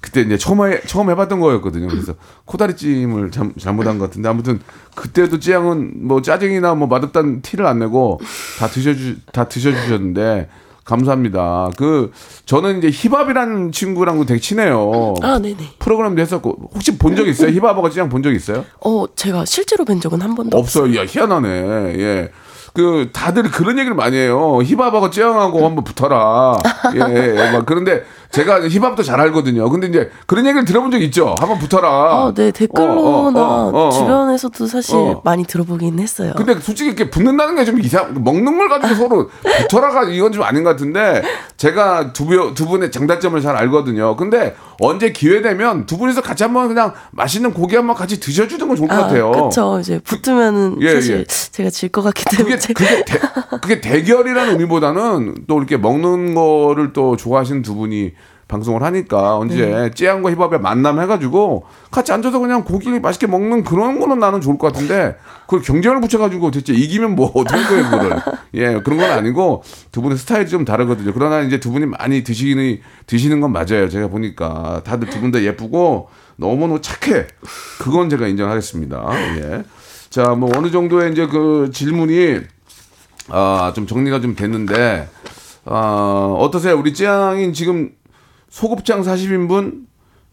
[0.00, 1.86] 그때 이제 처음 해, 처음 해봤던 거였거든요.
[1.88, 4.60] 그래서 코다리찜을 잘, 잘못한 것 같은데 아무튼
[4.96, 8.20] 그때도 찌양은 뭐 짜증이나 뭐 맛없다는 티를 안 내고
[8.58, 10.48] 다 드셔주 다 드셔주셨는데
[10.84, 11.70] 감사합니다.
[11.76, 12.10] 그
[12.46, 15.14] 저는 이제 힙합이라는 친구랑도 되게 친해요.
[15.22, 15.74] 아, 네네.
[15.78, 17.50] 프로그램도 했었고 혹시 본 적 있어요?
[17.52, 18.64] 힙합하고 찌양 본적 있어요?
[18.84, 20.96] 어, 제가 실제로 뵌 적은 한 번도 없어요.
[20.98, 21.48] 야 희한하네.
[21.98, 22.30] 예.
[22.74, 24.60] 그 다들 그런 얘기를 많이 해요.
[24.64, 26.56] 힙합하고 찌양하고 한번 붙어라.
[26.94, 27.52] 예, 예.
[27.52, 29.68] 막 그런데 제가 힙합도 잘 알거든요.
[29.68, 31.34] 근데 이제 그런 얘기를 들어본 적 있죠.
[31.38, 31.88] 한번 붙어라.
[31.88, 33.90] 아, 네, 댓글로나 어, 어, 어, 어.
[33.90, 35.20] 주변에서도 사실 어.
[35.22, 36.32] 많이 들어보긴 했어요.
[36.36, 39.30] 근데 솔직히 이렇게 붙는다는 게 좀 이상, 먹는 걸 가지고 서로
[39.68, 41.22] 붙어라가 이건 좀 아닌 것 같은데
[41.56, 44.16] 제가 두, 분- 두 분의 장단점을 잘 알거든요.
[44.16, 48.76] 근데 언제 기회 되면 두 분이서 같이 한번 그냥 맛있는 고기 한번 같이 드셔주는 건
[48.76, 49.30] 좋을 것 아, 같아요.
[49.30, 49.78] 그쵸.
[49.80, 51.24] 이제 붙으면은 예, 사실 예.
[51.24, 52.56] 제가 질 것 같기 때문에.
[52.56, 53.18] 그게 그게 대,
[53.60, 58.12] 그게 대결이라는 의미보다는 또 이렇게 먹는 거를 또 좋아하시는 두 분이
[58.52, 59.90] 방송을 하니까 언제 네.
[59.90, 64.72] 찌양과 힙합에 만남 해가지고 같이 앉아서 그냥 고기 맛있게 먹는 그런 거는 나는 좋을 것
[64.72, 68.16] 같은데 그걸 경쟁을 붙여가지고 대체 이기면 뭐 어떨 거예요 그거를
[68.54, 72.80] 예 그런 건 아니고 두 분의 스타일이 좀 다르거든요 그러나 이제 두 분이 많이 드시는
[73.06, 77.26] 드시는 건 맞아요 제가 보니까 다들 두 분 다 예쁘고 너무너무 착해
[77.78, 79.02] 그건 제가 인정하겠습니다
[79.38, 79.62] 예.
[80.10, 82.40] 자, 뭐 어느 정도의 이제 그 질문이
[83.28, 85.08] 아, 좀 정리가 좀 됐는데
[85.64, 86.76] 아, 어떠세요?
[86.78, 87.92] 우리 찌양인 지금
[88.56, 89.86] 소곱창 40인분,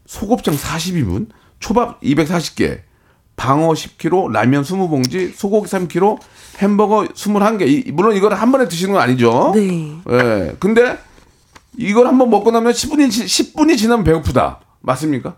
[0.06, 1.28] 소곱창 40인분,
[1.58, 2.80] 초밥 240개,
[3.34, 6.18] 방어 10kg, 라면 20봉지, 소고기 3kg,
[6.58, 7.66] 햄버거 21개.
[7.66, 9.52] 이, 물론 이걸 한 번에 드시는 건 아니죠.
[9.54, 9.96] 네.
[10.10, 10.54] 예.
[10.60, 10.98] 근데
[11.78, 14.60] 이걸 한번 먹고 나면 10분이 10분이 지나면 배고프다.
[14.80, 15.36] 맞습니까?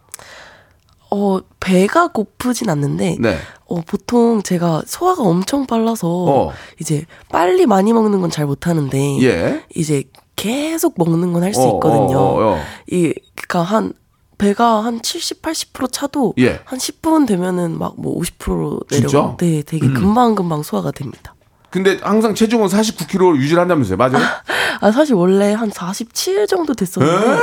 [1.12, 3.38] 어, 배가 고프진 않는데, 네.
[3.66, 6.52] 어, 보통 제가 소화가 엄청 빨라서, 어.
[6.80, 9.62] 이제 빨리 많이 먹는 건 잘 못하는데, 예.
[9.76, 10.02] 이제
[10.42, 12.18] 계속 먹는 건 할수 어, 있거든요.
[12.18, 12.60] 어, 어, 어.
[12.90, 13.92] 이, 그니까 한,
[14.38, 16.60] 배가 한 70, 80% 차도, 예.
[16.64, 19.06] 한 10분 되면은 막 뭐 50% 진짜?
[19.06, 19.10] 음.
[19.12, 19.36] 내려가.
[19.36, 21.34] 네, 되게 금방 금방 소화가 됩니다.
[21.70, 23.96] 근데 항상 체중은 49kg 유지를 한다면서요.
[23.96, 24.18] 맞아요?
[24.80, 27.38] 아, 사실 원래 한 47 정도 됐었는데, 에?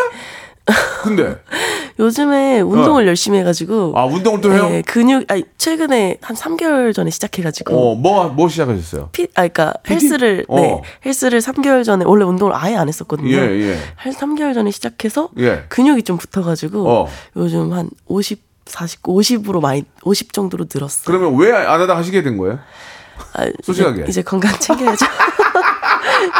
[1.03, 1.35] 근데
[1.99, 4.69] 요즘에 운동을 열심히 해가지고, 아 운동을 또 해요?
[4.69, 9.09] 네, 근육, 아니, 최근에 한 3개월 전에 시작해가지고, 어, 뭐, 뭐 시작하셨어요?
[9.11, 10.61] 피, 아, 그니까 헬스를, 어.
[10.61, 13.35] 네, 헬스를 3개월 전에, 원래 운동을 아예 안 했었거든요.
[13.35, 13.77] 예, 예.
[13.95, 15.65] 한 3개월 전에 시작해서, 예.
[15.67, 17.09] 근육이 좀 붙어가지고, 어.
[17.35, 21.03] 요즘 한 50, 40, 50으로 많이, 50 정도로 늘었어요.
[21.05, 22.59] 그러면 왜 안 하다 하시게 된 거예요?
[23.33, 24.05] 아, 이제- 솔직하게.
[24.07, 25.05] 이제, 건강 챙겨야죠.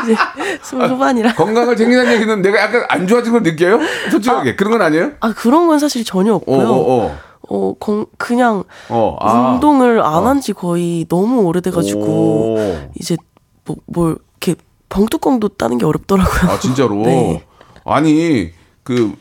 [0.04, 0.15] 이제
[0.62, 1.34] 스물 후반이라.
[1.36, 3.80] 건강을 챙기는 얘기는 내가 약간 안 좋아진 걸 느껴요?
[4.12, 4.56] 솔직하게.
[4.56, 5.12] 그런 건 아니에요?
[5.22, 6.68] 아, 그런 건 사실 전혀 어, 없고요.
[6.68, 7.18] 어, 어.
[7.52, 9.52] 어, 건, 그냥 어, 아.
[9.54, 12.89] 운동을 안 한 지 거의 너무 오래돼가지고 오.
[13.00, 13.18] 이제
[13.65, 14.56] 뭐, 뭘 이렇게
[14.89, 16.52] 병뚜껑도 따는 게 어렵더라고요.
[16.52, 16.96] 아, 진짜로?
[17.04, 17.44] 네.
[17.86, 18.52] 아니,
[18.84, 19.13] 그,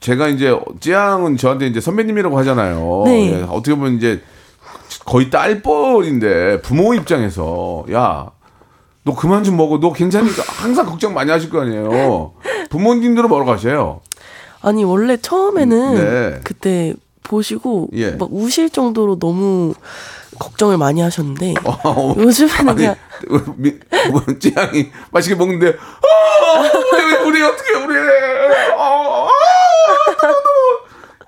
[0.00, 3.02] 제가 이제, 찌양은 저한테 이제 선배님이라고 하잖아요.
[3.06, 3.32] 네.
[3.32, 4.22] 예, 어떻게 보면 이제
[5.04, 8.30] 거의 딸뻘인데 부모 입장에서, 야,
[9.04, 9.78] 너 그만 좀 먹어.
[9.80, 12.32] 너 괜찮으니까 항상 걱정 많이 하실 거 아니에요.
[12.70, 14.00] 부모님들은 뭐라고 하세요?
[14.62, 16.40] 아니 원래 처음에는 네.
[16.44, 18.10] 그때 보시고 예.
[18.12, 19.74] 막 우실 정도로 너무
[20.38, 22.96] 걱정을 많이 하셨는데 어, 요즘에는 아니, 그냥
[23.56, 23.74] 미,
[24.10, 26.60] 뭐, 찌양이 맛있게 먹는데, 아,
[26.96, 27.94] 우리, 우리 어떻게, 우리,
[28.78, 29.28] 아, 아,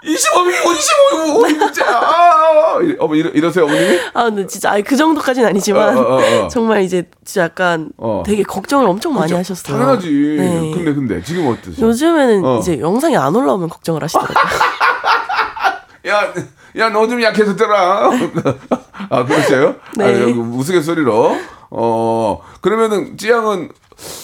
[0.05, 4.01] 25이고 25이고 진짜, 아, 이- 어머 이러, 이러세요 어머님이?
[4.15, 6.49] 아 근데 진짜 아니 그 정도까지는 아니지만 어, 어, 어, 어.
[6.49, 8.23] 정말 이제 진짜 약간 어.
[8.27, 9.33] 되게 걱정을 엄청 많이.
[9.33, 9.77] 하셨어요.
[9.79, 10.09] 당연하지.
[10.39, 10.71] 네.
[10.75, 11.87] 근데 근데 지금 어떠세요?
[11.87, 12.59] 요즘에는 어.
[12.59, 14.37] 이제 영상이 안 올라오면 걱정을 하시더라고요.
[16.09, 16.33] 야,
[16.79, 18.11] 야, 너 좀 약해졌더라.
[19.11, 19.77] 아, 그러세요?
[19.97, 20.05] 네.
[20.05, 21.37] 아, 여기 우스갯소리로.
[21.71, 23.71] 어, 그러면은, 찌양은,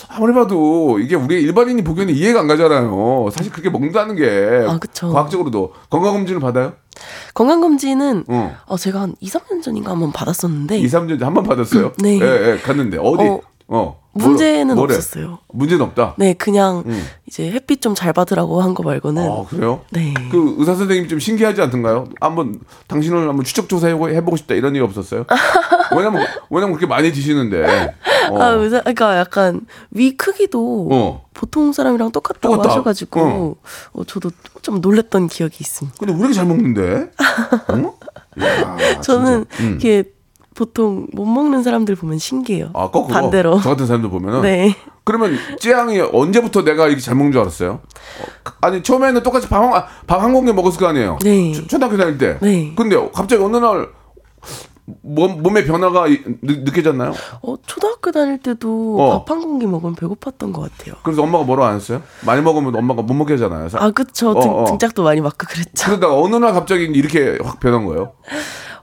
[0.08, 3.28] 아무리 봐도 이게 우리 일반인이 보기에는 이해가 안 가잖아요.
[3.32, 4.66] 사실 그렇게 먹는다는 게.
[4.68, 5.12] 아, 그쵸.
[5.12, 5.72] 과학적으로도.
[5.90, 6.72] 건강검진을 받아요?
[7.34, 8.56] 건강검진은 어.
[8.66, 11.92] 어, 제가 한 2, 3년 전인가 한번 받았었는데 2, 3년 한번 받았어요?
[11.98, 12.18] 네.
[12.20, 12.98] 예, 예, 갔는데.
[12.98, 13.24] 어디?
[13.24, 14.00] 어, 어.
[14.18, 14.94] 문제는 뭐래?
[14.94, 15.38] 없었어요.
[15.52, 16.14] 문제는 없다?
[16.18, 17.06] 네 그냥 음.
[17.26, 19.80] 이제 햇빛 좀 잘 받으라고 한 거 말고는 아, 그래요?
[19.90, 20.14] 네.
[20.30, 22.06] 그 의사 선생님 좀 신기하지 않던가요?
[22.20, 25.24] 한번 당신을 한번 추적 조사해 해보고 싶다 이런 일 없었어요?
[25.96, 27.94] 왜냐면 왜냐면 그렇게 많이 드시는데.
[28.30, 28.38] 어.
[28.42, 31.24] 아, 의사, 그러니까 약간 위 크기도 어.
[31.32, 32.70] 보통 사람이랑 똑같다고 똑같다.
[32.70, 33.54] 하셔가지고 어.
[33.92, 34.30] 어, 저도
[34.62, 35.96] 좀 놀랬던 기억이 있습니다.
[35.98, 37.10] 근데 왜 이렇게 잘 먹는데?
[37.68, 37.94] 어?
[38.38, 39.46] 이야, 저는.
[39.60, 39.76] 음.
[39.80, 40.04] 이게
[40.62, 42.70] 보통 못 먹는 사람들 보면 신기해요.
[42.74, 43.60] 아, 거꾸로 반대로.
[43.62, 44.74] 저 같은 사람들 보면은 네.
[45.04, 47.70] 그러면 찌양이 언제부터 내가 이렇게 잘 먹는 줄 알았어요?
[47.80, 51.18] 어, 아니 처음에는 똑같이 밥밥한 공기 먹었을 거 아니에요?
[51.22, 51.52] 네.
[51.52, 52.38] 초- 초등학교 다닐 때.
[52.42, 52.72] 네.
[52.76, 53.88] 근데 갑자기 어느 날
[55.02, 57.12] 몸, 몸의 변화가 이- 느, 느껴졌나요?
[57.42, 59.24] 어, 초등학교 다닐 때도 어.
[59.24, 60.96] 밥한 공기 먹으면 배고팠던 것 같아요.
[61.04, 62.02] 그래서 엄마가 뭐라 안 했어요?
[62.26, 63.68] 많이 먹으면 엄마가 못 먹게 하잖아요.
[63.68, 64.30] 사- 아, 그쵸.
[64.30, 64.64] 어, 등, 어.
[64.64, 65.86] 등짝도 많이 맞고 그랬죠.
[65.86, 68.12] 그러다가 어느 날 갑자기 이렇게 확 변한 거예요?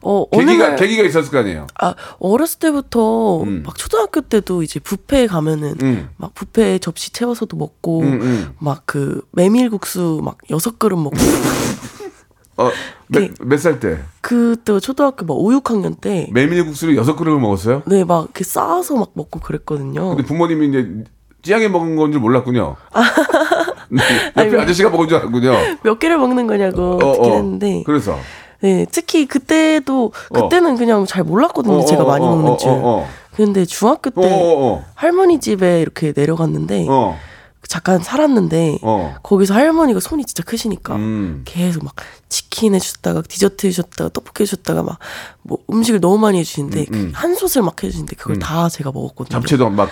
[0.08, 1.66] 어, 계기가, 날, 계기가 있었을 거 아니에요?
[1.82, 3.64] 아, 어렸을 때부터 음.
[3.66, 6.10] 막 초등학교 때도 이제 뷔페에 가면은 음.
[6.18, 8.54] 막 뷔페 접시 채워서도 먹고 음, 음.
[8.60, 11.18] 막그 메밀국수 막 여섯 그릇 먹고
[12.58, 12.70] 어,
[13.08, 13.32] 네.
[13.42, 13.98] 몇살 때?
[14.22, 17.82] 그때 초등학교 막 5, 6학년 때 메밀국수를 여섯 그릇을 먹었어요?
[17.88, 20.10] 네, 막 이렇게 쌓아서 막 먹고 그랬거든요.
[20.10, 21.04] 근데 부모님이 이제
[21.42, 22.76] 찌양이 먹은 건 줄 몰랐군요.
[23.90, 24.04] 네,
[24.38, 25.52] 옆에 아니, 아저씨가 먹은 줄 알았군요.
[25.84, 28.18] 몇 개를 먹는 거냐고 듣긴 했는데 그래서
[28.62, 30.34] 네, 특히 그때도 어.
[30.34, 31.80] 그때는 그냥 잘 몰랐거든요.
[31.80, 32.70] 어, 제가 어, 많이 어, 먹는 어, 줄.
[32.70, 33.08] 어, 어.
[33.36, 34.86] 근데 중학교 때 어, 어, 어.
[34.96, 37.18] 할머니 집에 이렇게 내려갔는데 어.
[37.68, 39.16] 잠깐 살았는데 어.
[39.24, 41.42] 거기서 할머니가 손이 진짜 크시니까 음.
[41.46, 41.96] 계속 막
[42.30, 45.00] 치킨 해주셨다가 디저트 해주셨다가 떡볶이 해주셨다가 막
[45.48, 47.12] 뭐 음식을 너무 많이 해주시는데 음, 음.
[47.14, 49.40] 한 솥을 막 해주시는데 그걸 다 제가 먹었거든요.
[49.40, 49.90] 잡채도 막,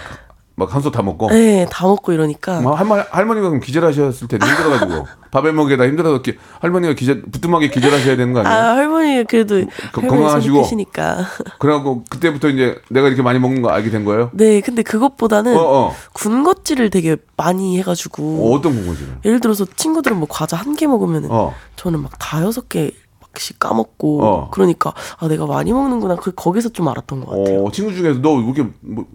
[0.56, 1.30] 막 한솥 다 먹고.
[1.30, 6.22] 네, 다 먹고 이러니까 뭐 할머니, 할머니가 그럼 기절 하셨을 텐데 힘들어가지고 밥에 먹기다 힘들어서
[6.22, 8.64] 기- 할머니가 기절 부뚜막에 기절하셔야 되는 거아 아니에요?
[8.78, 9.56] 할머니가 그래도
[9.92, 10.64] 거- 할머니 건강하시고.
[11.60, 14.30] 그래갖고 그때부터 이제 내가 이렇게 많이 먹는 거 알게 된 거예요?
[14.34, 15.96] 네 근데 그것보다는 어, 어.
[16.14, 19.18] 군것질을 되게 많이 해가지고 어, 어떤 공고지를?
[19.26, 21.54] 예를 들어서 친구들은 뭐 과자 한 개 먹으면은 어.
[21.78, 24.50] 저는 막 다 여섯 개 막씩 까먹고 어.
[24.52, 27.64] 그러니까 아 내가 많이 먹는구나 그 거기서 좀 알았던 것 같아요.
[27.66, 29.06] 어, 친구 중에서 너 이렇게 뭐,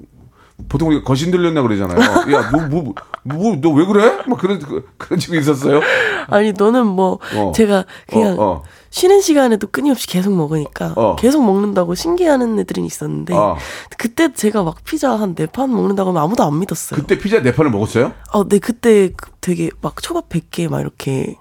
[0.68, 1.99] 보통 우리가 거신 들렸나 그러잖아요.
[2.33, 4.18] 야, 너 뭐, 뭐, 너 왜 그래?
[4.27, 5.81] 막 그런 그, 그런 친구 있었어요?
[6.27, 7.53] 아니 너는 뭐 어.
[7.55, 8.62] 제가 그냥 어, 어.
[8.90, 11.16] 쉬는 시간에도 끊임없이 계속 먹으니까 어.
[11.16, 13.57] 계속 먹는다고 신기해하는 애들이 있었는데 어.
[13.99, 17.01] 그때 제가 막 피자 한 네 판 먹는다고 하면 아무도 안 믿었어요.
[17.01, 18.12] 그때 피자 네 판을 먹었어요?
[18.33, 21.37] 어, 네 그때 그 되게 막 초밥 100개 막 이렇게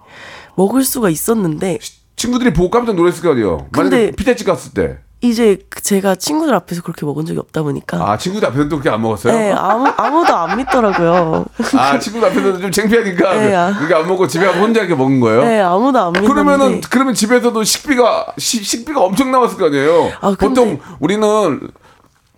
[0.56, 1.80] 먹을 수가 있었는데
[2.16, 3.68] 친구들이 보고 깜짝 놀랐을 거 아니에요.
[3.72, 5.00] 만약에 근데- 피자집 갔을 때.
[5.22, 9.02] 이제 그 제가 친구들 앞에서 그렇게 먹은 적이 없다 보니까 아, 친구들 앞에서도 그렇게 안
[9.02, 9.34] 먹었어요?
[9.34, 11.46] 네, 아무 아무도 안 믿더라고요.
[11.76, 13.74] 아, 친구들 앞에서도 좀 창피하니까 네, 아.
[13.76, 15.44] 그렇게 안 먹고 집에 가서 혼자 이렇게 먹은 거예요?
[15.44, 16.28] 네, 아무도 안 믿는데.
[16.28, 20.12] 그러면은 그러면 집에서도 식비가 시- 식비가 엄청 나왔을 거 아니에요.
[20.22, 21.72] 아, 근데- 보통 우리는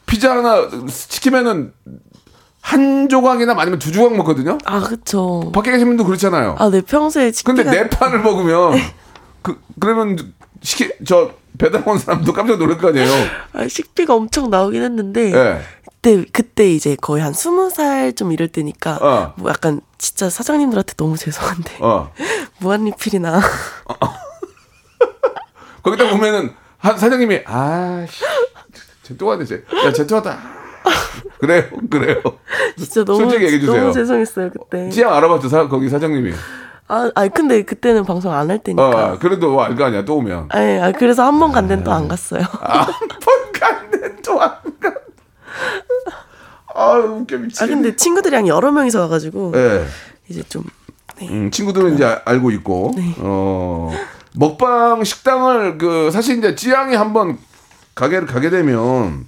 [0.06, 1.74] 피자 하나 시키면은
[2.62, 4.58] 한 조각이나 아니면 두 조각 먹거든요.
[4.64, 5.52] 아, 그쵸.
[5.54, 6.56] 밖에 계신 분도 그렇잖아요.
[6.58, 8.80] 아, 네, 평소에 근데 식비가 네 판을 먹으면
[9.42, 10.18] 그 그러면
[10.62, 13.08] 시키 저 배달 온 사람도 깜짝 놀랄 거 아니에요.
[13.54, 15.62] 아, 식비가 엄청 나오긴 했는데 예.
[16.02, 19.34] 그때 그때 이제 거의 한 스무 살 좀 이럴 때니까 어.
[19.38, 22.12] 뭐 약간 진짜 사장님들한테 너무 죄송한데 어.
[22.60, 23.42] 무한리필이나
[25.84, 28.24] 거기다 보면은 한 사장님이 아씨
[29.22, 29.64] 왔네 쟤.
[29.86, 30.40] 야쟤또 왔다.
[31.40, 32.22] 그래요 그래요.
[32.78, 33.82] 진짜 너무 솔직히 얘기해 주세요.
[33.82, 34.90] 너무 죄송했어요 그때.
[34.90, 36.32] 찌양 알아봤죠 사, 거기 사장님이.
[36.92, 39.18] 아, 아니 근데 그때는 방송 안할어 때니까.
[39.20, 40.48] 그래도 알거 아니야 또 오면.
[40.50, 42.42] 아니, 아, 그래서 한 번 간 데는 또 안 갔어요.
[42.42, 44.50] 한번 갔네 또안
[44.80, 44.94] 가.
[46.74, 47.64] 아 웃겨 미치.
[47.64, 49.86] 아 근데 친구들이랑 여러 명이서 가가지고 예.
[50.30, 50.64] 이제 좀
[51.20, 51.28] 네.
[51.30, 53.92] 음, 친구들은 이제 아- 알고 있고 어
[54.34, 57.38] 먹방 식당을 그 사실 이제 찌양이 한번
[57.96, 59.26] 가게를 가게 되면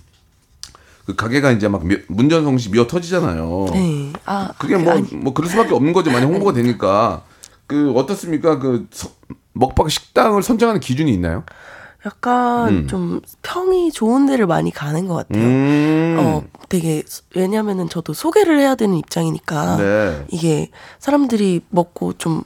[1.06, 3.66] 그 가게가 이제 막 미- 문전성시 미어 터지잖아요.
[3.74, 4.14] 네.
[4.26, 6.12] 아 그게 뭐 아니, 뭐 그럴 수밖에 없는 거죠.
[6.12, 7.24] 많이 홍보가 되니까
[7.72, 8.60] 그 어떻습니까?
[8.60, 9.10] 그 서-
[9.54, 11.44] 먹방 식당을 선정하는 기준이 있나요?
[12.06, 12.88] 약간 음.
[12.88, 15.44] 좀 평이 좋은 데를 많이 가는 것 같아요.
[15.44, 16.18] 음.
[16.20, 17.04] 어, 되게
[17.36, 20.26] 왜냐면은 저도 소개를 해야 되는 입장이니까 네.
[20.30, 22.44] 이게 사람들이 먹고 좀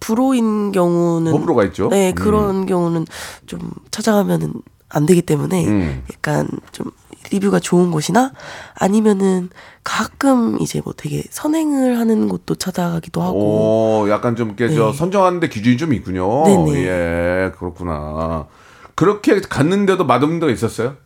[0.00, 1.88] 불호인 경우는 호불호가 있죠.
[1.88, 2.14] 네 음.
[2.14, 3.06] 그런 경우는
[3.46, 4.52] 좀 찾아가면은
[4.90, 6.04] 안 되기 때문에 음.
[6.12, 6.90] 약간 좀
[7.30, 8.32] 리뷰가 좋은 곳이나
[8.74, 9.50] 아니면은
[9.84, 14.92] 가끔 이제 뭐 되게 선행을 하는 곳도 찾아가기도 하고 오, 약간 좀 이렇게 저 네.
[14.96, 16.44] 선정하는데 기준이 좀 있군요.
[16.44, 16.82] 네네.
[16.84, 18.46] 예, 그렇구나.
[18.94, 20.96] 그렇게 갔는데도 맛없는 데가 있었어요?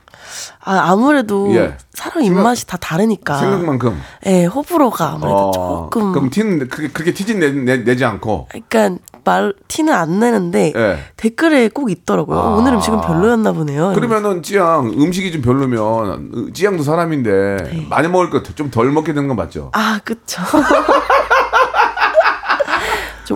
[0.64, 1.76] 아 아무래도 예.
[1.92, 4.00] 사람 입맛이 다 다르니까 생각만큼.
[4.26, 8.48] 예 호불호가 아무래도 어, 조금 그럼 티는 그렇게, 그렇게 티진 내, 내, 내 지 않고.
[8.50, 10.98] 그러니까 말 티는 안 내는데 예.
[11.16, 12.38] 댓글에 꼭 있더라고요.
[12.38, 12.54] 아.
[12.56, 13.92] 오늘 음식은 별로였나 보네요.
[13.94, 19.70] 그러면은 찌양 음식이 좀 별로면 으, 찌양도 사람인데 많이 먹을 거좀덜 먹게 되는 건 맞죠?
[19.74, 20.42] 아 그쵸.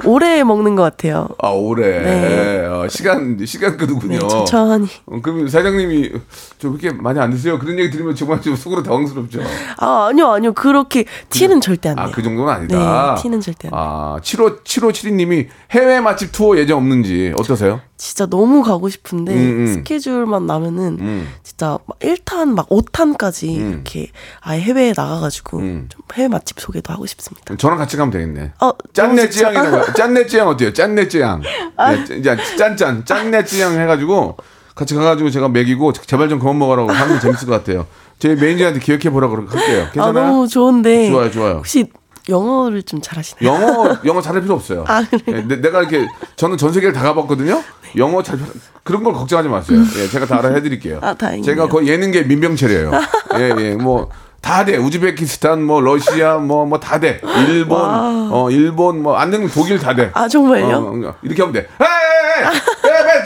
[0.06, 1.28] 좀 오래 먹는 것 같아요.
[1.38, 2.66] 아 오래 네.
[2.66, 4.18] 어, 시간 시간 끄는군요.
[4.18, 4.86] 네, 천천히.
[5.06, 6.12] 어, 그럼 사장님이
[6.58, 7.58] 좀 그렇게 많이 안 드세요?
[7.58, 9.40] 그런 얘기 들으면 정말 좀 속으로 당황스럽죠.
[9.78, 11.98] 아 아니요 아니요 그렇게 티는 절대 안.
[11.98, 13.14] 아그 정도는 아니다.
[13.16, 13.80] 네, 티는 절대 안 내요.
[13.82, 17.80] 아 7호 7572님이 해외 맛집 투어 예정 없는지 어떠세요?
[17.96, 19.66] 진짜 너무 가고 싶은데 음, 음.
[19.72, 21.28] 스케줄만 나면은 음.
[21.42, 25.86] 진짜 막 1탄 막 5탄까지 이렇게 아예 해외에 나가가지고 음.
[25.88, 27.56] 좀 해외 맛집 소개도 하고 싶습니다.
[27.56, 28.52] 저랑 같이 가면 되겠네.
[28.60, 29.30] 어, 짠내.
[29.30, 30.72] 찌양이라고 짠내 찌양 어때요?
[30.72, 31.42] 짠내 찌양.
[31.76, 31.92] 아.
[31.92, 34.36] 네, 이제 짠짠 짠내 찌양 해가지고
[34.74, 37.86] 같이 가가지고 제가 먹이고 제발 좀 그만 먹으라고 하면 재밌을 것 같아요.
[38.18, 39.86] 제 매니저한테 기억해 보라고 할게요.
[39.88, 40.26] 아 괜찮아요?
[40.26, 41.10] 너무 좋은데.
[41.10, 41.54] 좋아요, 좋아요.
[41.56, 41.90] 혹시
[42.28, 43.46] 영어를 좀 잘하시나요?
[43.52, 44.84] 영어 영어 잘할 필요 없어요.
[44.88, 45.38] 아, 그래요?
[45.38, 47.62] 예, 내, 내가 이렇게 저는 전 세계를 다 가봤거든요.
[47.96, 48.38] 영어 잘
[48.82, 49.78] 그런 걸 걱정하지 마세요.
[49.96, 50.98] 예, 제가 다 알아 해드릴게요.
[51.02, 51.44] 아, 다행이네요.
[51.44, 52.90] 제가 거의 예능계 민병철이에요.
[53.38, 54.10] 예, 예, 뭐.
[54.42, 54.76] 다 돼.
[54.76, 57.20] 우즈베키스탄, 뭐, 러시아, 뭐, 뭐, 다 돼.
[57.48, 60.12] 일본, 어, 일본, 뭐, 안 되면 독일 다 돼.
[60.14, 60.76] 아 정말요?
[60.76, 61.66] 어, 어, 이렇게 하면 돼.
[61.82, 62.44] 헤이,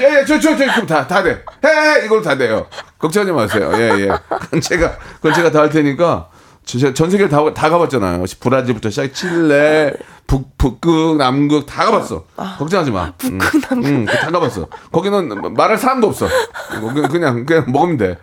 [0.06, 1.42] 헤이, 헤이, 저, 저, 저, 그럼 다, 다 돼.
[1.62, 2.66] 헤이, 이걸로 다 돼요.
[2.98, 3.70] 걱정하지 마세요.
[3.74, 4.08] 예, 예.
[4.40, 6.28] 그건 제가, 그건 제가 다 할 테니까.
[6.64, 8.24] 저- 전 세계를 다, 다 가봤잖아요.
[8.38, 9.94] 브라질부터 시작, 칠레,
[10.26, 12.24] 북, 북극, 남극 다 가봤어.
[12.58, 13.12] 걱정하지 마.
[13.18, 13.86] 북극, 남극.
[13.88, 14.68] 응, 다 가봤어.
[14.92, 16.28] 거기는 말할 사람도 없어.
[16.70, 18.18] 그냥, 그냥, 그냥 먹으면 돼.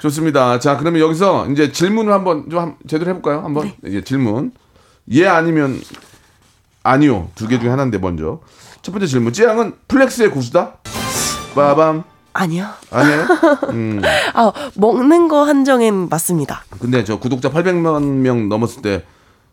[0.00, 0.58] 좋습니다.
[0.60, 3.42] 자, 그러면 여기서 이제 질문을 한번 좀 한- 제대로 해볼까요?
[3.44, 3.72] 한번?
[3.84, 4.52] 예, 질문.
[5.10, 5.80] 예, 아니면
[6.82, 7.28] 아니요.
[7.34, 8.40] 두 개 중에 하나인데 먼저.
[8.82, 9.32] 첫 번째 질문.
[9.32, 10.76] 쯔양은 flex의 고수다?
[11.54, 12.04] 빠밤.
[12.34, 12.66] 아니요.
[12.90, 13.22] 아니에요?
[13.70, 14.02] 음.
[14.34, 16.64] 아 먹는 거 한정엔 맞습니다.
[16.80, 19.04] 근데 저 구독자 800만 명 넘었을 때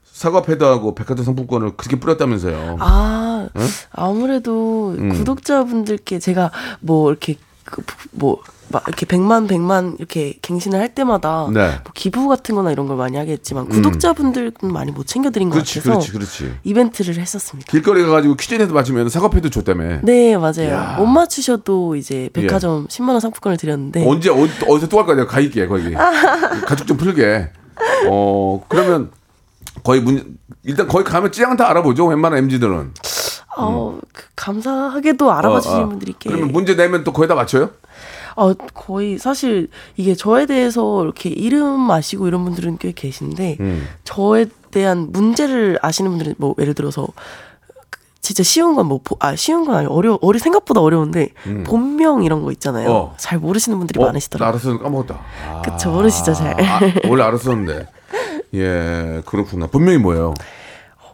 [0.04, 2.78] 사과 패드하고 백화점 상품권을 그렇게 뿌렸다면서요.
[2.80, 3.48] 아
[3.92, 5.14] 아무래도 음.
[5.14, 8.42] 구독자분들께 제가 뭐 이렇게 그, 뭐.
[8.72, 11.60] 막 이렇게 백만 백만 이렇게 갱신을 할 때마다 네.
[11.60, 11.80] 음.
[11.84, 15.80] 뭐 기부 같은 거나 이런 걸 많이 하겠지만 구독자분들은 많이 못 챙겨 드린 것 그렇지,
[15.82, 16.56] 같아서 그렇지, 그렇지.
[16.64, 17.70] 이벤트를 했었습니다.
[17.72, 20.00] 길거리 가가지고 퀴즈에서 맞추면 사과 패드 줬다며.
[20.04, 20.70] 네 맞아요.
[20.70, 20.96] 야.
[20.98, 24.36] 못 맞추셔도 이제 백화점 10만 원 상품권을 드렸는데 언제 어,
[24.68, 25.16] 어디서 또 할 거야?
[25.16, 25.92] 내가 가 있게 거기.
[26.66, 27.50] 가족 좀 풀게.
[28.10, 29.12] 어 그러면
[29.84, 32.06] 거의 문 일단 거기 가면 찌양 다 알아보죠.
[32.06, 32.94] 웬만한 MZ들은.
[33.58, 35.90] 어, 그 감사하게도 알아봐 주시는 어, 어.
[35.90, 37.72] 분들이 꽤 그러면 문제 내면 또 거의 다 맞춰요?
[38.36, 39.68] 어, 거의 사실
[39.98, 43.88] 이게 저에 대해서 이렇게 이름 아시고 이런 분들은 꽤 계신데 음.
[44.04, 47.08] 저에 대한 문제를 아시는 분들은 뭐 예를 들어서
[47.90, 51.30] 그 진짜 쉬운 건 뭐 아 쉬운 건 아니고 어려 어리 생각보다 어려운데
[51.66, 52.90] 본명 이런 거 있잖아요.
[52.90, 52.96] 음.
[52.96, 53.14] 어.
[53.18, 54.50] 잘 모르시는 분들이 나 많으시더라고요.
[54.50, 55.20] 알았어 까먹었다.
[55.50, 56.56] 아, 그쵸, 모르시죠, 잘.
[56.64, 57.88] 아, 원래 알았었는데.
[58.54, 59.68] 예 그렇구나.
[59.68, 60.34] 본명이 뭐예요?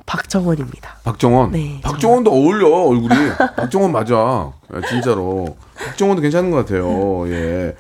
[0.08, 0.96] 박정원입니다.
[1.04, 1.52] 박정원.
[1.52, 3.14] 네, 박정원도 어울려 얼굴이.
[3.56, 4.52] 박정원 맞아.
[4.74, 5.56] 예, 진짜로.
[5.76, 7.30] 박정원도 괜찮은 것 같아요.
[7.30, 7.76] 예.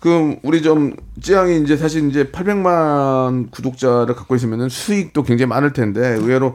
[0.00, 6.00] 그럼 우리 좀 쯔양이 이제 사실 이제 800만 구독자를 갖고 있으면은 수익도 굉장히 많을 텐데
[6.00, 6.54] 의외로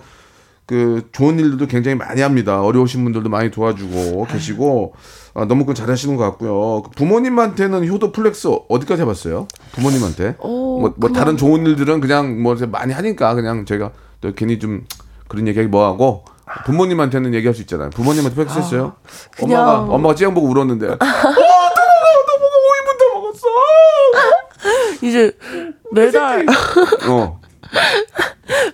[0.65, 2.61] 그 좋은 일들도 굉장히 많이 합니다.
[2.61, 4.93] 어려우신 분들도 많이 도와주고 계시고
[5.33, 6.83] 아, 너무 그 잘하시는 것 같고요.
[6.83, 9.49] 그 부모님한테는 효도 flex 어디까지 해봤어요?
[9.73, 13.91] 부모님한테 오, 뭐, 뭐 다른 좋은 일들은 그냥 뭐 많이 하니까 그냥 저희가
[14.23, 14.85] 또 괜히 좀
[15.27, 16.23] 그런 얘기하기 뭐하고
[16.65, 17.89] 부모님한테는 얘기할 수 있잖아요.
[17.89, 18.93] 부모님한테 flex 했어요?
[19.35, 21.19] 그냥- 엄마가 엄마가 쯔양 보고 울었는데 어, 또 먹어,
[22.27, 23.47] 또 먹어, 5인분 더 먹었어.
[25.01, 25.37] 이제
[25.91, 26.45] 매달
[27.09, 27.41] 어,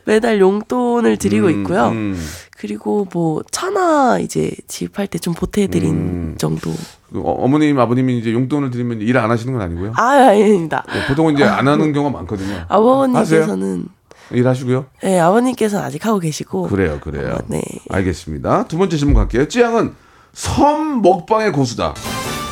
[0.05, 1.87] 매달 용돈을 드리고 음, 있고요.
[1.87, 2.27] 음.
[2.57, 6.35] 그리고 뭐 차나 이제 집할 때 좀 보태드린 음.
[6.37, 6.71] 정도.
[7.11, 9.93] 그 어, 어머님, 아버님이 이제 용돈을 드리면 일 안 하시는 건 아니고요.
[9.95, 10.83] 아 아닙니다.
[10.93, 12.65] 예, 보통은 이제 안 하는 경우가 많거든요.
[12.67, 13.87] 아버님께서는
[14.31, 14.85] 일하시고요?
[15.03, 17.35] 네, 아버님께서는 아직 하고 계시고 그래요, 그래요.
[17.35, 17.61] 어, 네.
[17.89, 18.65] 알겠습니다.
[18.67, 19.47] 두 번째 질문 갈게요.
[19.47, 19.93] 찌양은
[20.33, 21.93] 섬 먹방의 고수다.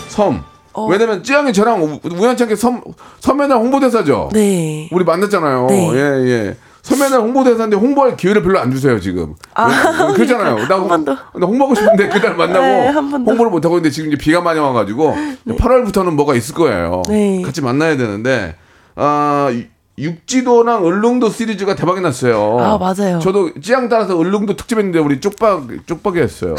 [0.10, 0.44] 섬.
[0.74, 0.86] 어.
[0.88, 2.82] 왜냐면 찌양이 저랑 우- 우연찮게 섬
[3.20, 4.30] 섬에날 홍보대사죠.
[4.34, 4.90] 네.
[4.92, 5.68] 우리 만났잖아요.
[5.70, 5.92] 네.
[5.94, 5.98] 예,
[6.30, 6.58] 예.
[6.84, 9.34] 섬에날 홍보대사인데 홍보할 기회를 별로 안 주세요 지금.
[9.58, 10.68] 왜- 그렇잖아요.
[10.68, 11.14] 나, 한 번도.
[11.14, 12.90] 나 홍보하고 싶은데 그날 만나고 네.
[12.92, 15.16] 홍보를 못 하고 있는데 지금 이제 비가 많이 와가지고
[15.48, 17.02] 8월부터는 뭐가 있을 거예요.
[17.10, 17.42] 네.
[17.42, 18.56] 같이 만나야 되는데
[18.96, 19.64] 아 유-
[19.98, 22.60] 육지도랑 울릉도 시리즈가 대박이 났어요.
[22.60, 23.20] 아, 맞아요.
[23.20, 26.56] 저도 찌양 따라서 울릉도 특집했는데 우리 쪽박 쪽박이 했어요.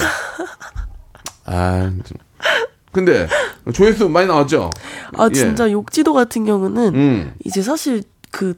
[1.46, 2.16] 아, 좀.
[2.90, 3.28] 근데
[3.72, 4.70] 조회수 많이 나왔죠.
[5.16, 5.34] 아 예.
[5.34, 7.34] 진짜 욕지도 같은 경우는 음.
[7.44, 8.54] 이제 사실 그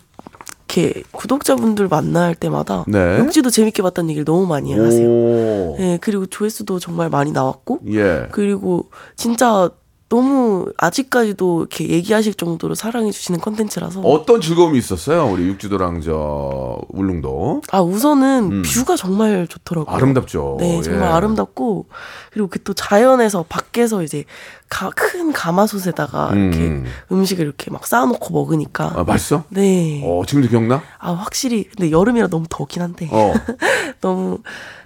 [0.70, 3.18] 이렇게 구독자분들 만날 때마다 네.
[3.18, 5.08] 욕지도 재밌게 봤다는 얘기를 너무 많이 하세요.
[5.08, 5.76] 오.
[5.78, 8.28] 네, 그리고 조회수도 정말 많이 나왔고 예.
[8.30, 9.70] 그리고 진짜
[10.10, 15.24] 너무 아직까지도 이렇게 얘기하실 정도로 사랑해 주시는 컨텐츠라서 어떤 즐거움이 있었어요?
[15.30, 17.62] 우리 육지도랑 저 울릉도.
[17.70, 19.94] 아 우선은 뷰가 정말 좋더라고요.
[19.94, 19.96] 음.
[19.96, 20.56] 아름답죠.
[20.58, 21.12] 네, 정말 예.
[21.12, 21.86] 아름답고
[22.32, 24.24] 그리고 그 또 자연에서 밖에서 이제
[24.68, 26.84] 가, 큰 가마솥에다가 이렇게 음.
[27.11, 29.44] 음식을 이렇게 막 쌓아놓고 먹으니까 아, 맛있어?
[29.48, 30.02] 네.
[30.04, 30.82] 어, 지금도 기억나?
[30.98, 33.32] 아 확실히 근데 여름이라 너무 덥긴 한데 어.
[34.02, 34.38] 너무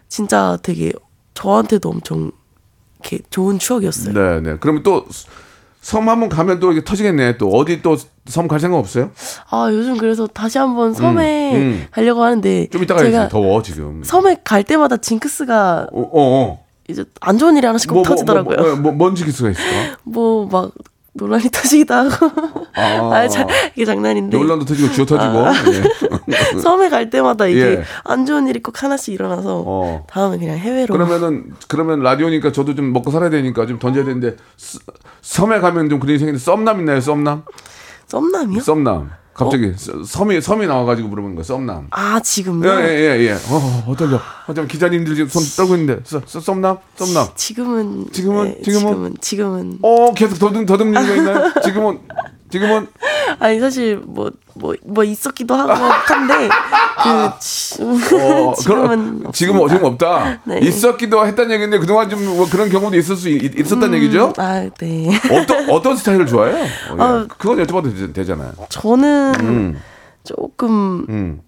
[0.09, 0.93] 진짜 되게
[1.35, 2.31] 저한테도 엄청
[3.05, 4.15] 게 좋은 추억이었어요.
[4.15, 4.57] 네, 네.
[4.59, 5.05] 그러면 또
[5.81, 7.37] 섬 한번 가면 또 이게 터지겠네.
[7.37, 7.97] 또 어디 또
[8.27, 9.11] 섬 갈 생각 없어요?
[9.51, 11.87] 아 요즘 그래서 다시 한번 섬에 음.
[11.91, 13.11] 가려고 하는데 좀 이따 가야지.
[13.13, 14.03] 제가 더워 지금.
[14.03, 16.65] 섬에 갈 때마다 징크스가 어, 어, 어.
[16.89, 18.57] 이제 안 좋은 일이 하나씩 꼭 터지더라고요.
[18.57, 19.99] 뭐, 뭐, 뭐, 뭔 지기수가 있을까?
[20.05, 20.73] 뭐 막
[21.15, 22.31] 논란이 터지기도 하고.
[22.75, 22.83] 아.
[23.15, 24.37] 아, 자, 이게 장난인데.
[24.37, 25.45] 논란도 터지고 쥐어 터지고.
[25.73, 26.59] 예.
[26.61, 27.85] 섬에 갈 때마다 이게 예.
[28.05, 30.05] 안 좋은 일이 꼭 하나씩 일어나서 어.
[30.09, 30.93] 다음에 그냥 해외로.
[30.93, 34.81] 그러면은 그러면 라디오니까 저도 좀 먹고 살아야 되니까 좀 던져야 되는데 스-
[35.23, 37.01] 섬에 가면 좀 그런 생기는데 썸남 있나요?
[37.01, 37.45] 썸남?
[38.09, 38.61] 썸남이요?
[38.61, 39.11] 썸남.
[39.35, 41.43] 갑자기 서- 섬이 섬이 나와가지고 물어보는 거야.
[41.43, 41.89] 썸남.
[41.91, 42.69] 아 지금요?
[42.69, 43.33] 예예예 예, 예.
[43.33, 44.21] 어 어떨려?
[44.47, 47.29] 어쩌면 기자님들 지금 손 떨고 있는데 써, 써, 썸남 썸남.
[47.35, 48.45] 지금은 지금은?
[48.45, 48.81] 네, 지금은?
[48.89, 51.53] 지금은 지금은 어 계속 더듬 더듬는 거 있나요?
[51.65, 51.99] 지금은
[52.59, 52.87] 지금은
[53.41, 56.49] 아니 사실 뭐 뭐 뭐 있었기도 하고 한데
[57.03, 59.25] 그 지- 어, 지금은.
[59.33, 60.39] 지금 없다.
[60.45, 60.59] 네.
[60.61, 64.33] 있었기도 했다는 얘기인데 그동안 좀 뭐 그런 경우도 있을 수 있, 있었다는 얘기죠?
[64.37, 65.11] 아 네.
[65.33, 66.57] 어떤 어떤 스타일을 좋아해요?
[66.57, 67.01] 어, 예.
[67.03, 67.27] 어.
[67.37, 68.53] 그건 여쭤봐도 되, 되잖아요.
[68.69, 69.81] 저는 음.
[70.23, 71.41] 조금 음,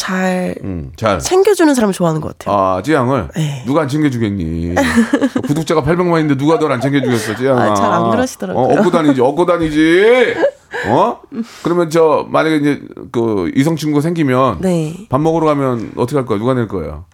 [0.00, 1.18] 잘 음, 잘.
[1.18, 2.56] 챙겨주는 사람을 좋아하는 것 같아요.
[2.56, 3.62] 아, 찌양을 네.
[3.66, 4.74] 누가 안 챙겨주겠니?
[5.46, 7.62] 구독자가 800만인데 누가 널 안 챙겨주겠어, 찌양아.
[7.72, 8.64] 아, 잘 안 그러시더라고요.
[8.64, 10.34] 어, 업고 다니지, 업고 다니지.
[10.88, 11.20] 어?
[11.62, 12.80] 그러면 저 만약에 이제
[13.12, 15.06] 그 이성 친구 생기면 네.
[15.10, 16.38] 밥 먹으러 가면 어떻게 할 거야?
[16.38, 17.04] 누가 낼 거야?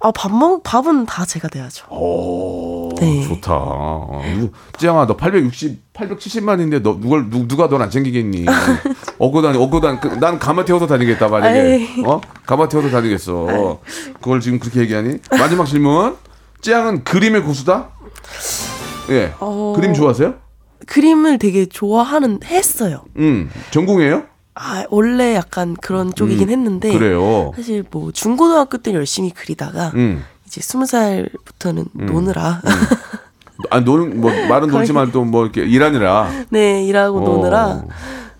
[0.00, 1.86] 아 밥 먹 밥은 다 제가 내야죠.
[1.90, 3.22] 오, 네.
[3.26, 3.58] 좋다.
[4.78, 8.44] 찌양아, 너 860, 870만인데 너 누굴 누, 누가 널안 챙기겠니?
[9.18, 10.00] 업고 다니, 업고 다니.
[10.00, 12.02] 그, 난 가마 태워서 다니겠다 만약에.
[12.06, 12.20] 어?
[12.44, 13.78] 가마 태워서 다니겠어.
[14.20, 15.18] 그걸 지금 그렇게 얘기하니?
[15.30, 16.16] 마지막 질문.
[16.60, 17.90] 찌양은 그림의 고수다?
[19.10, 19.32] 예.
[19.40, 19.72] 어.
[19.76, 20.34] 그림 좋아하세요?
[20.86, 23.04] 그림을 되게 좋아하는 했어요.
[23.18, 23.50] 음.
[23.70, 24.24] 전공이에요?
[24.58, 27.52] 아 원래 약간 그런 쪽이긴 했는데 음, 그래요.
[27.54, 30.24] 사실 뭐 중고등학교 때 열심히 그리다가 음.
[30.46, 32.62] 이제 스무 살부터는 노느라
[33.70, 36.30] 아, 노는 뭐 말은 놀지만 또 뭐 이렇게 일하느라.
[36.50, 37.20] 네 일하고 어.
[37.22, 37.82] 노느라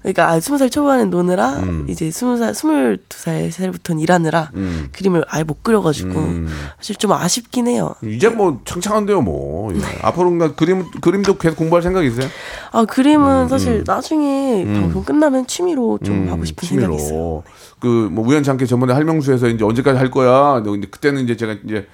[0.07, 1.85] 그러니까 아, 스무 살 초반에 노느라 음.
[1.89, 4.87] 이제 스무 살 스물두 살 살부터는 일하느라 음.
[4.93, 6.49] 그림을 아예 못 그려가지고 음.
[6.77, 7.97] 사실 좀 아쉽긴 해요.
[8.05, 9.75] 이제 뭐 창창한데요, 뭐.
[9.75, 9.81] 예.
[10.03, 12.29] 앞으로 그림 그림도 계속 공부할 생각 있어요?
[12.71, 17.09] 아 그림은 사실 나중에 방송 끝나면 취미로 좀 음, 하고 싶은 생각이 있어요.
[17.09, 17.45] 취미로.
[17.81, 20.63] 그뭐 우연찮게 저번에 할명수에서 이제 언제까지 할 거야.
[20.63, 21.89] 근데 그때는 이제 제가 이제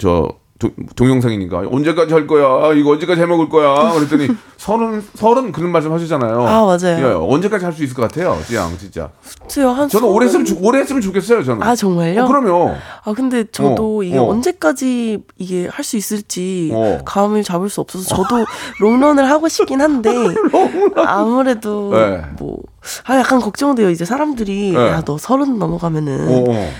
[0.00, 0.28] 저
[0.68, 2.72] 도- 동영상이니까 언제까지 할 거야?
[2.74, 3.92] 이거 언제까지 해 먹을 거야?
[3.92, 6.40] 그랬더니 서른 서른 그런 말씀 하시잖아요.
[6.46, 6.98] 아, 맞아요.
[6.98, 9.10] 예, 언제까지 할 수 있을 것 같아요, 지양 진짜.
[9.42, 11.62] 글쎄요, 한 저는 오래 했으면 좋- 오래 했으면 좋겠어요, 저는.
[11.62, 12.22] 아 정말요?
[12.24, 12.74] 어, 그럼요.
[13.04, 14.24] 아 근데 저도 어, 이게 어.
[14.28, 17.00] 언제까지 이게 할 수 있을지 어.
[17.04, 18.44] 감을 잡을 수 없어서 저도
[18.80, 20.10] 롱런을 하고 싶긴 한데
[20.96, 22.22] 아무래도 네.
[22.38, 22.58] 뭐
[23.04, 24.88] 아 약간 걱정돼요 이제 사람들이 네.
[24.88, 26.72] 야너 서른 넘어가면은 어, 어.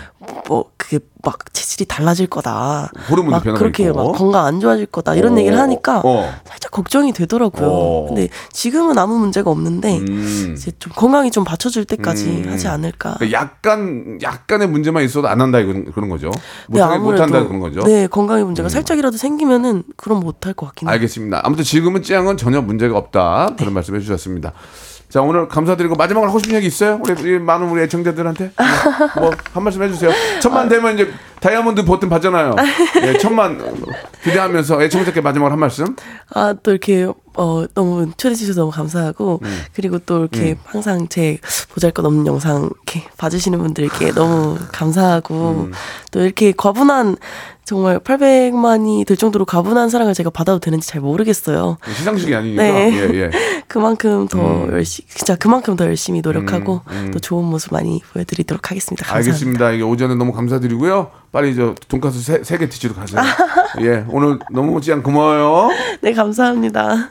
[0.49, 2.91] 뭐 그게 막 체질이 달라질 거다
[3.29, 4.11] 막 그렇게 있고.
[4.11, 6.33] 막 건강 안 좋아질 거다 이런 어, 얘기를 하니까 어.
[6.45, 8.07] 살짝 걱정이 되더라고요 어.
[8.09, 10.55] 근데 지금은 아무 문제가 없는데 음.
[10.57, 12.53] 이제 좀 건강이 좀 받쳐줄 때까지 음.
[12.53, 16.31] 하지 않을까 그러니까 약간 약간의 문제만 있어도 안 한다 이런 그런 거죠.
[16.69, 17.81] 네, 못하게 아무래도 못한다 그런 거죠.
[17.81, 17.87] 음.
[17.87, 20.93] 네, 건강에 문제가 살짝이라도 생기면은 그럼 못할 것 같긴 해요.
[20.95, 21.41] 알겠습니다.
[21.45, 23.55] 아무튼 지금은 찌양은 전혀 문제가 없다.
[23.59, 24.53] 그런 말씀 해 주셨습니다.
[25.13, 26.99] 자 오늘 감사드리고 마지막으로 하고 싶은 얘기 있어요?
[27.03, 28.53] 우리, 많은 우리 애청자들한테
[29.21, 30.11] 뭐 한 말씀 해주세요.
[30.41, 31.11] 천만 되면 이제
[31.41, 32.57] 다이아몬드 버튼 받잖아요.
[33.03, 33.59] 예, 천만
[34.25, 35.95] 기대하면서 애청자께 마지막으로 한 말씀.
[36.35, 39.63] 아, 또 이렇게, 어, 너무 초대해 주셔서 너무 감사하고, 음.
[39.75, 41.39] 그리고 또 이렇게 항상 제
[41.75, 45.73] 보잘 것 없는 영상 이렇게 봐주시는 분들께 너무 감사하고, 음.
[46.13, 47.17] 또 이렇게 과분한,
[47.65, 51.79] 정말 800만이 될 정도로 과분한 사랑을 제가 받아도 되는지 잘 모르겠어요.
[51.97, 52.63] 시상식이 아니니까.
[52.63, 52.93] 네.
[52.93, 53.31] 예, 예.
[53.69, 54.73] 그만큼 더 음.
[54.73, 56.81] 열심히, 진짜 그만큼 더 열심히 노력하고,
[57.13, 59.05] 또 좋은 모습 많이 보여드리도록 하겠습니다.
[59.05, 59.31] 감사합니다.
[59.33, 59.71] 알겠습니다.
[59.73, 61.11] 이게 오전에 너무 감사드리고요.
[61.31, 63.23] 빨리 저 돈가스 세, 세개 드시러 가세요.
[63.81, 65.71] 예, 오늘 너무 찌양 고마워요.
[66.01, 67.11] 네, 감사합니다.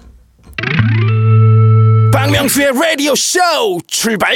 [2.13, 3.39] 박명수의 라디오 쇼
[3.87, 4.35] 출발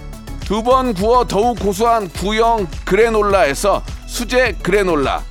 [0.51, 5.21] 두 번 구워 더욱 고소한 구형 그래놀라에서 수제 그래놀라,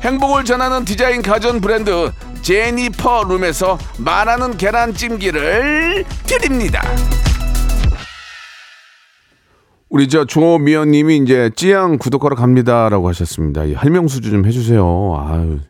[0.00, 2.10] 행복을 전하는 디자인 가전 브랜드
[2.42, 6.82] 제니퍼 룸에서 말하는 계란찜기를 드립니다.
[9.88, 13.62] 우리 저 조미연님이 이제 찌양 구독하러 갑니다라고 하셨습니다.
[13.66, 15.28] 이 할명수주 좀 해주세요.
[15.28, 15.60] 아유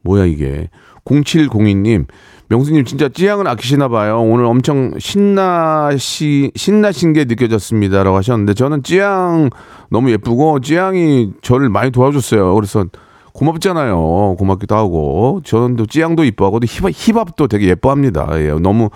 [0.00, 0.70] 뭐야 이게
[1.04, 2.06] 0702님
[2.50, 4.20] 명수님 진짜 찌양을 아끼시나 봐요.
[4.20, 9.50] 오늘 엄청 신나시 신나신 게 느껴졌습니다라고 하셨는데 저는 찌양
[9.88, 12.52] 너무 예쁘고 찌양이 저를 많이 도와줬어요.
[12.56, 12.86] 그래서
[13.34, 14.34] 고맙잖아요.
[14.36, 18.28] 고맙기도 하고 저는 또 찌양도 이뻐하고 또 힙합, 힙합도 되게 예뻐합니다.
[18.40, 18.90] 예, 너무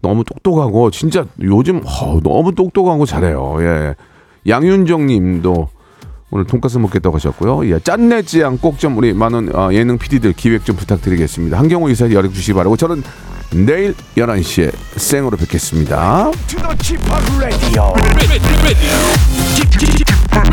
[0.00, 3.56] 너무 똑똑하고 진짜 요즘 어, 너무 똑똑하고 잘해요.
[3.58, 3.96] 예.
[4.46, 5.68] 양윤정님도
[6.30, 7.68] 오늘 돈가스 먹겠다고 하셨고요.
[7.74, 11.58] 예, 짠내 찌양 꼭 좀 우리 많은 어, 예능 PD들 기획 좀 부탁드리겠습니다.
[11.58, 13.02] 한경호 이사 연락 주시기 바라고 저는
[13.52, 16.30] 내일 11시에 생으로 뵙겠습니다.
[18.14, 18.54] Ready, ready,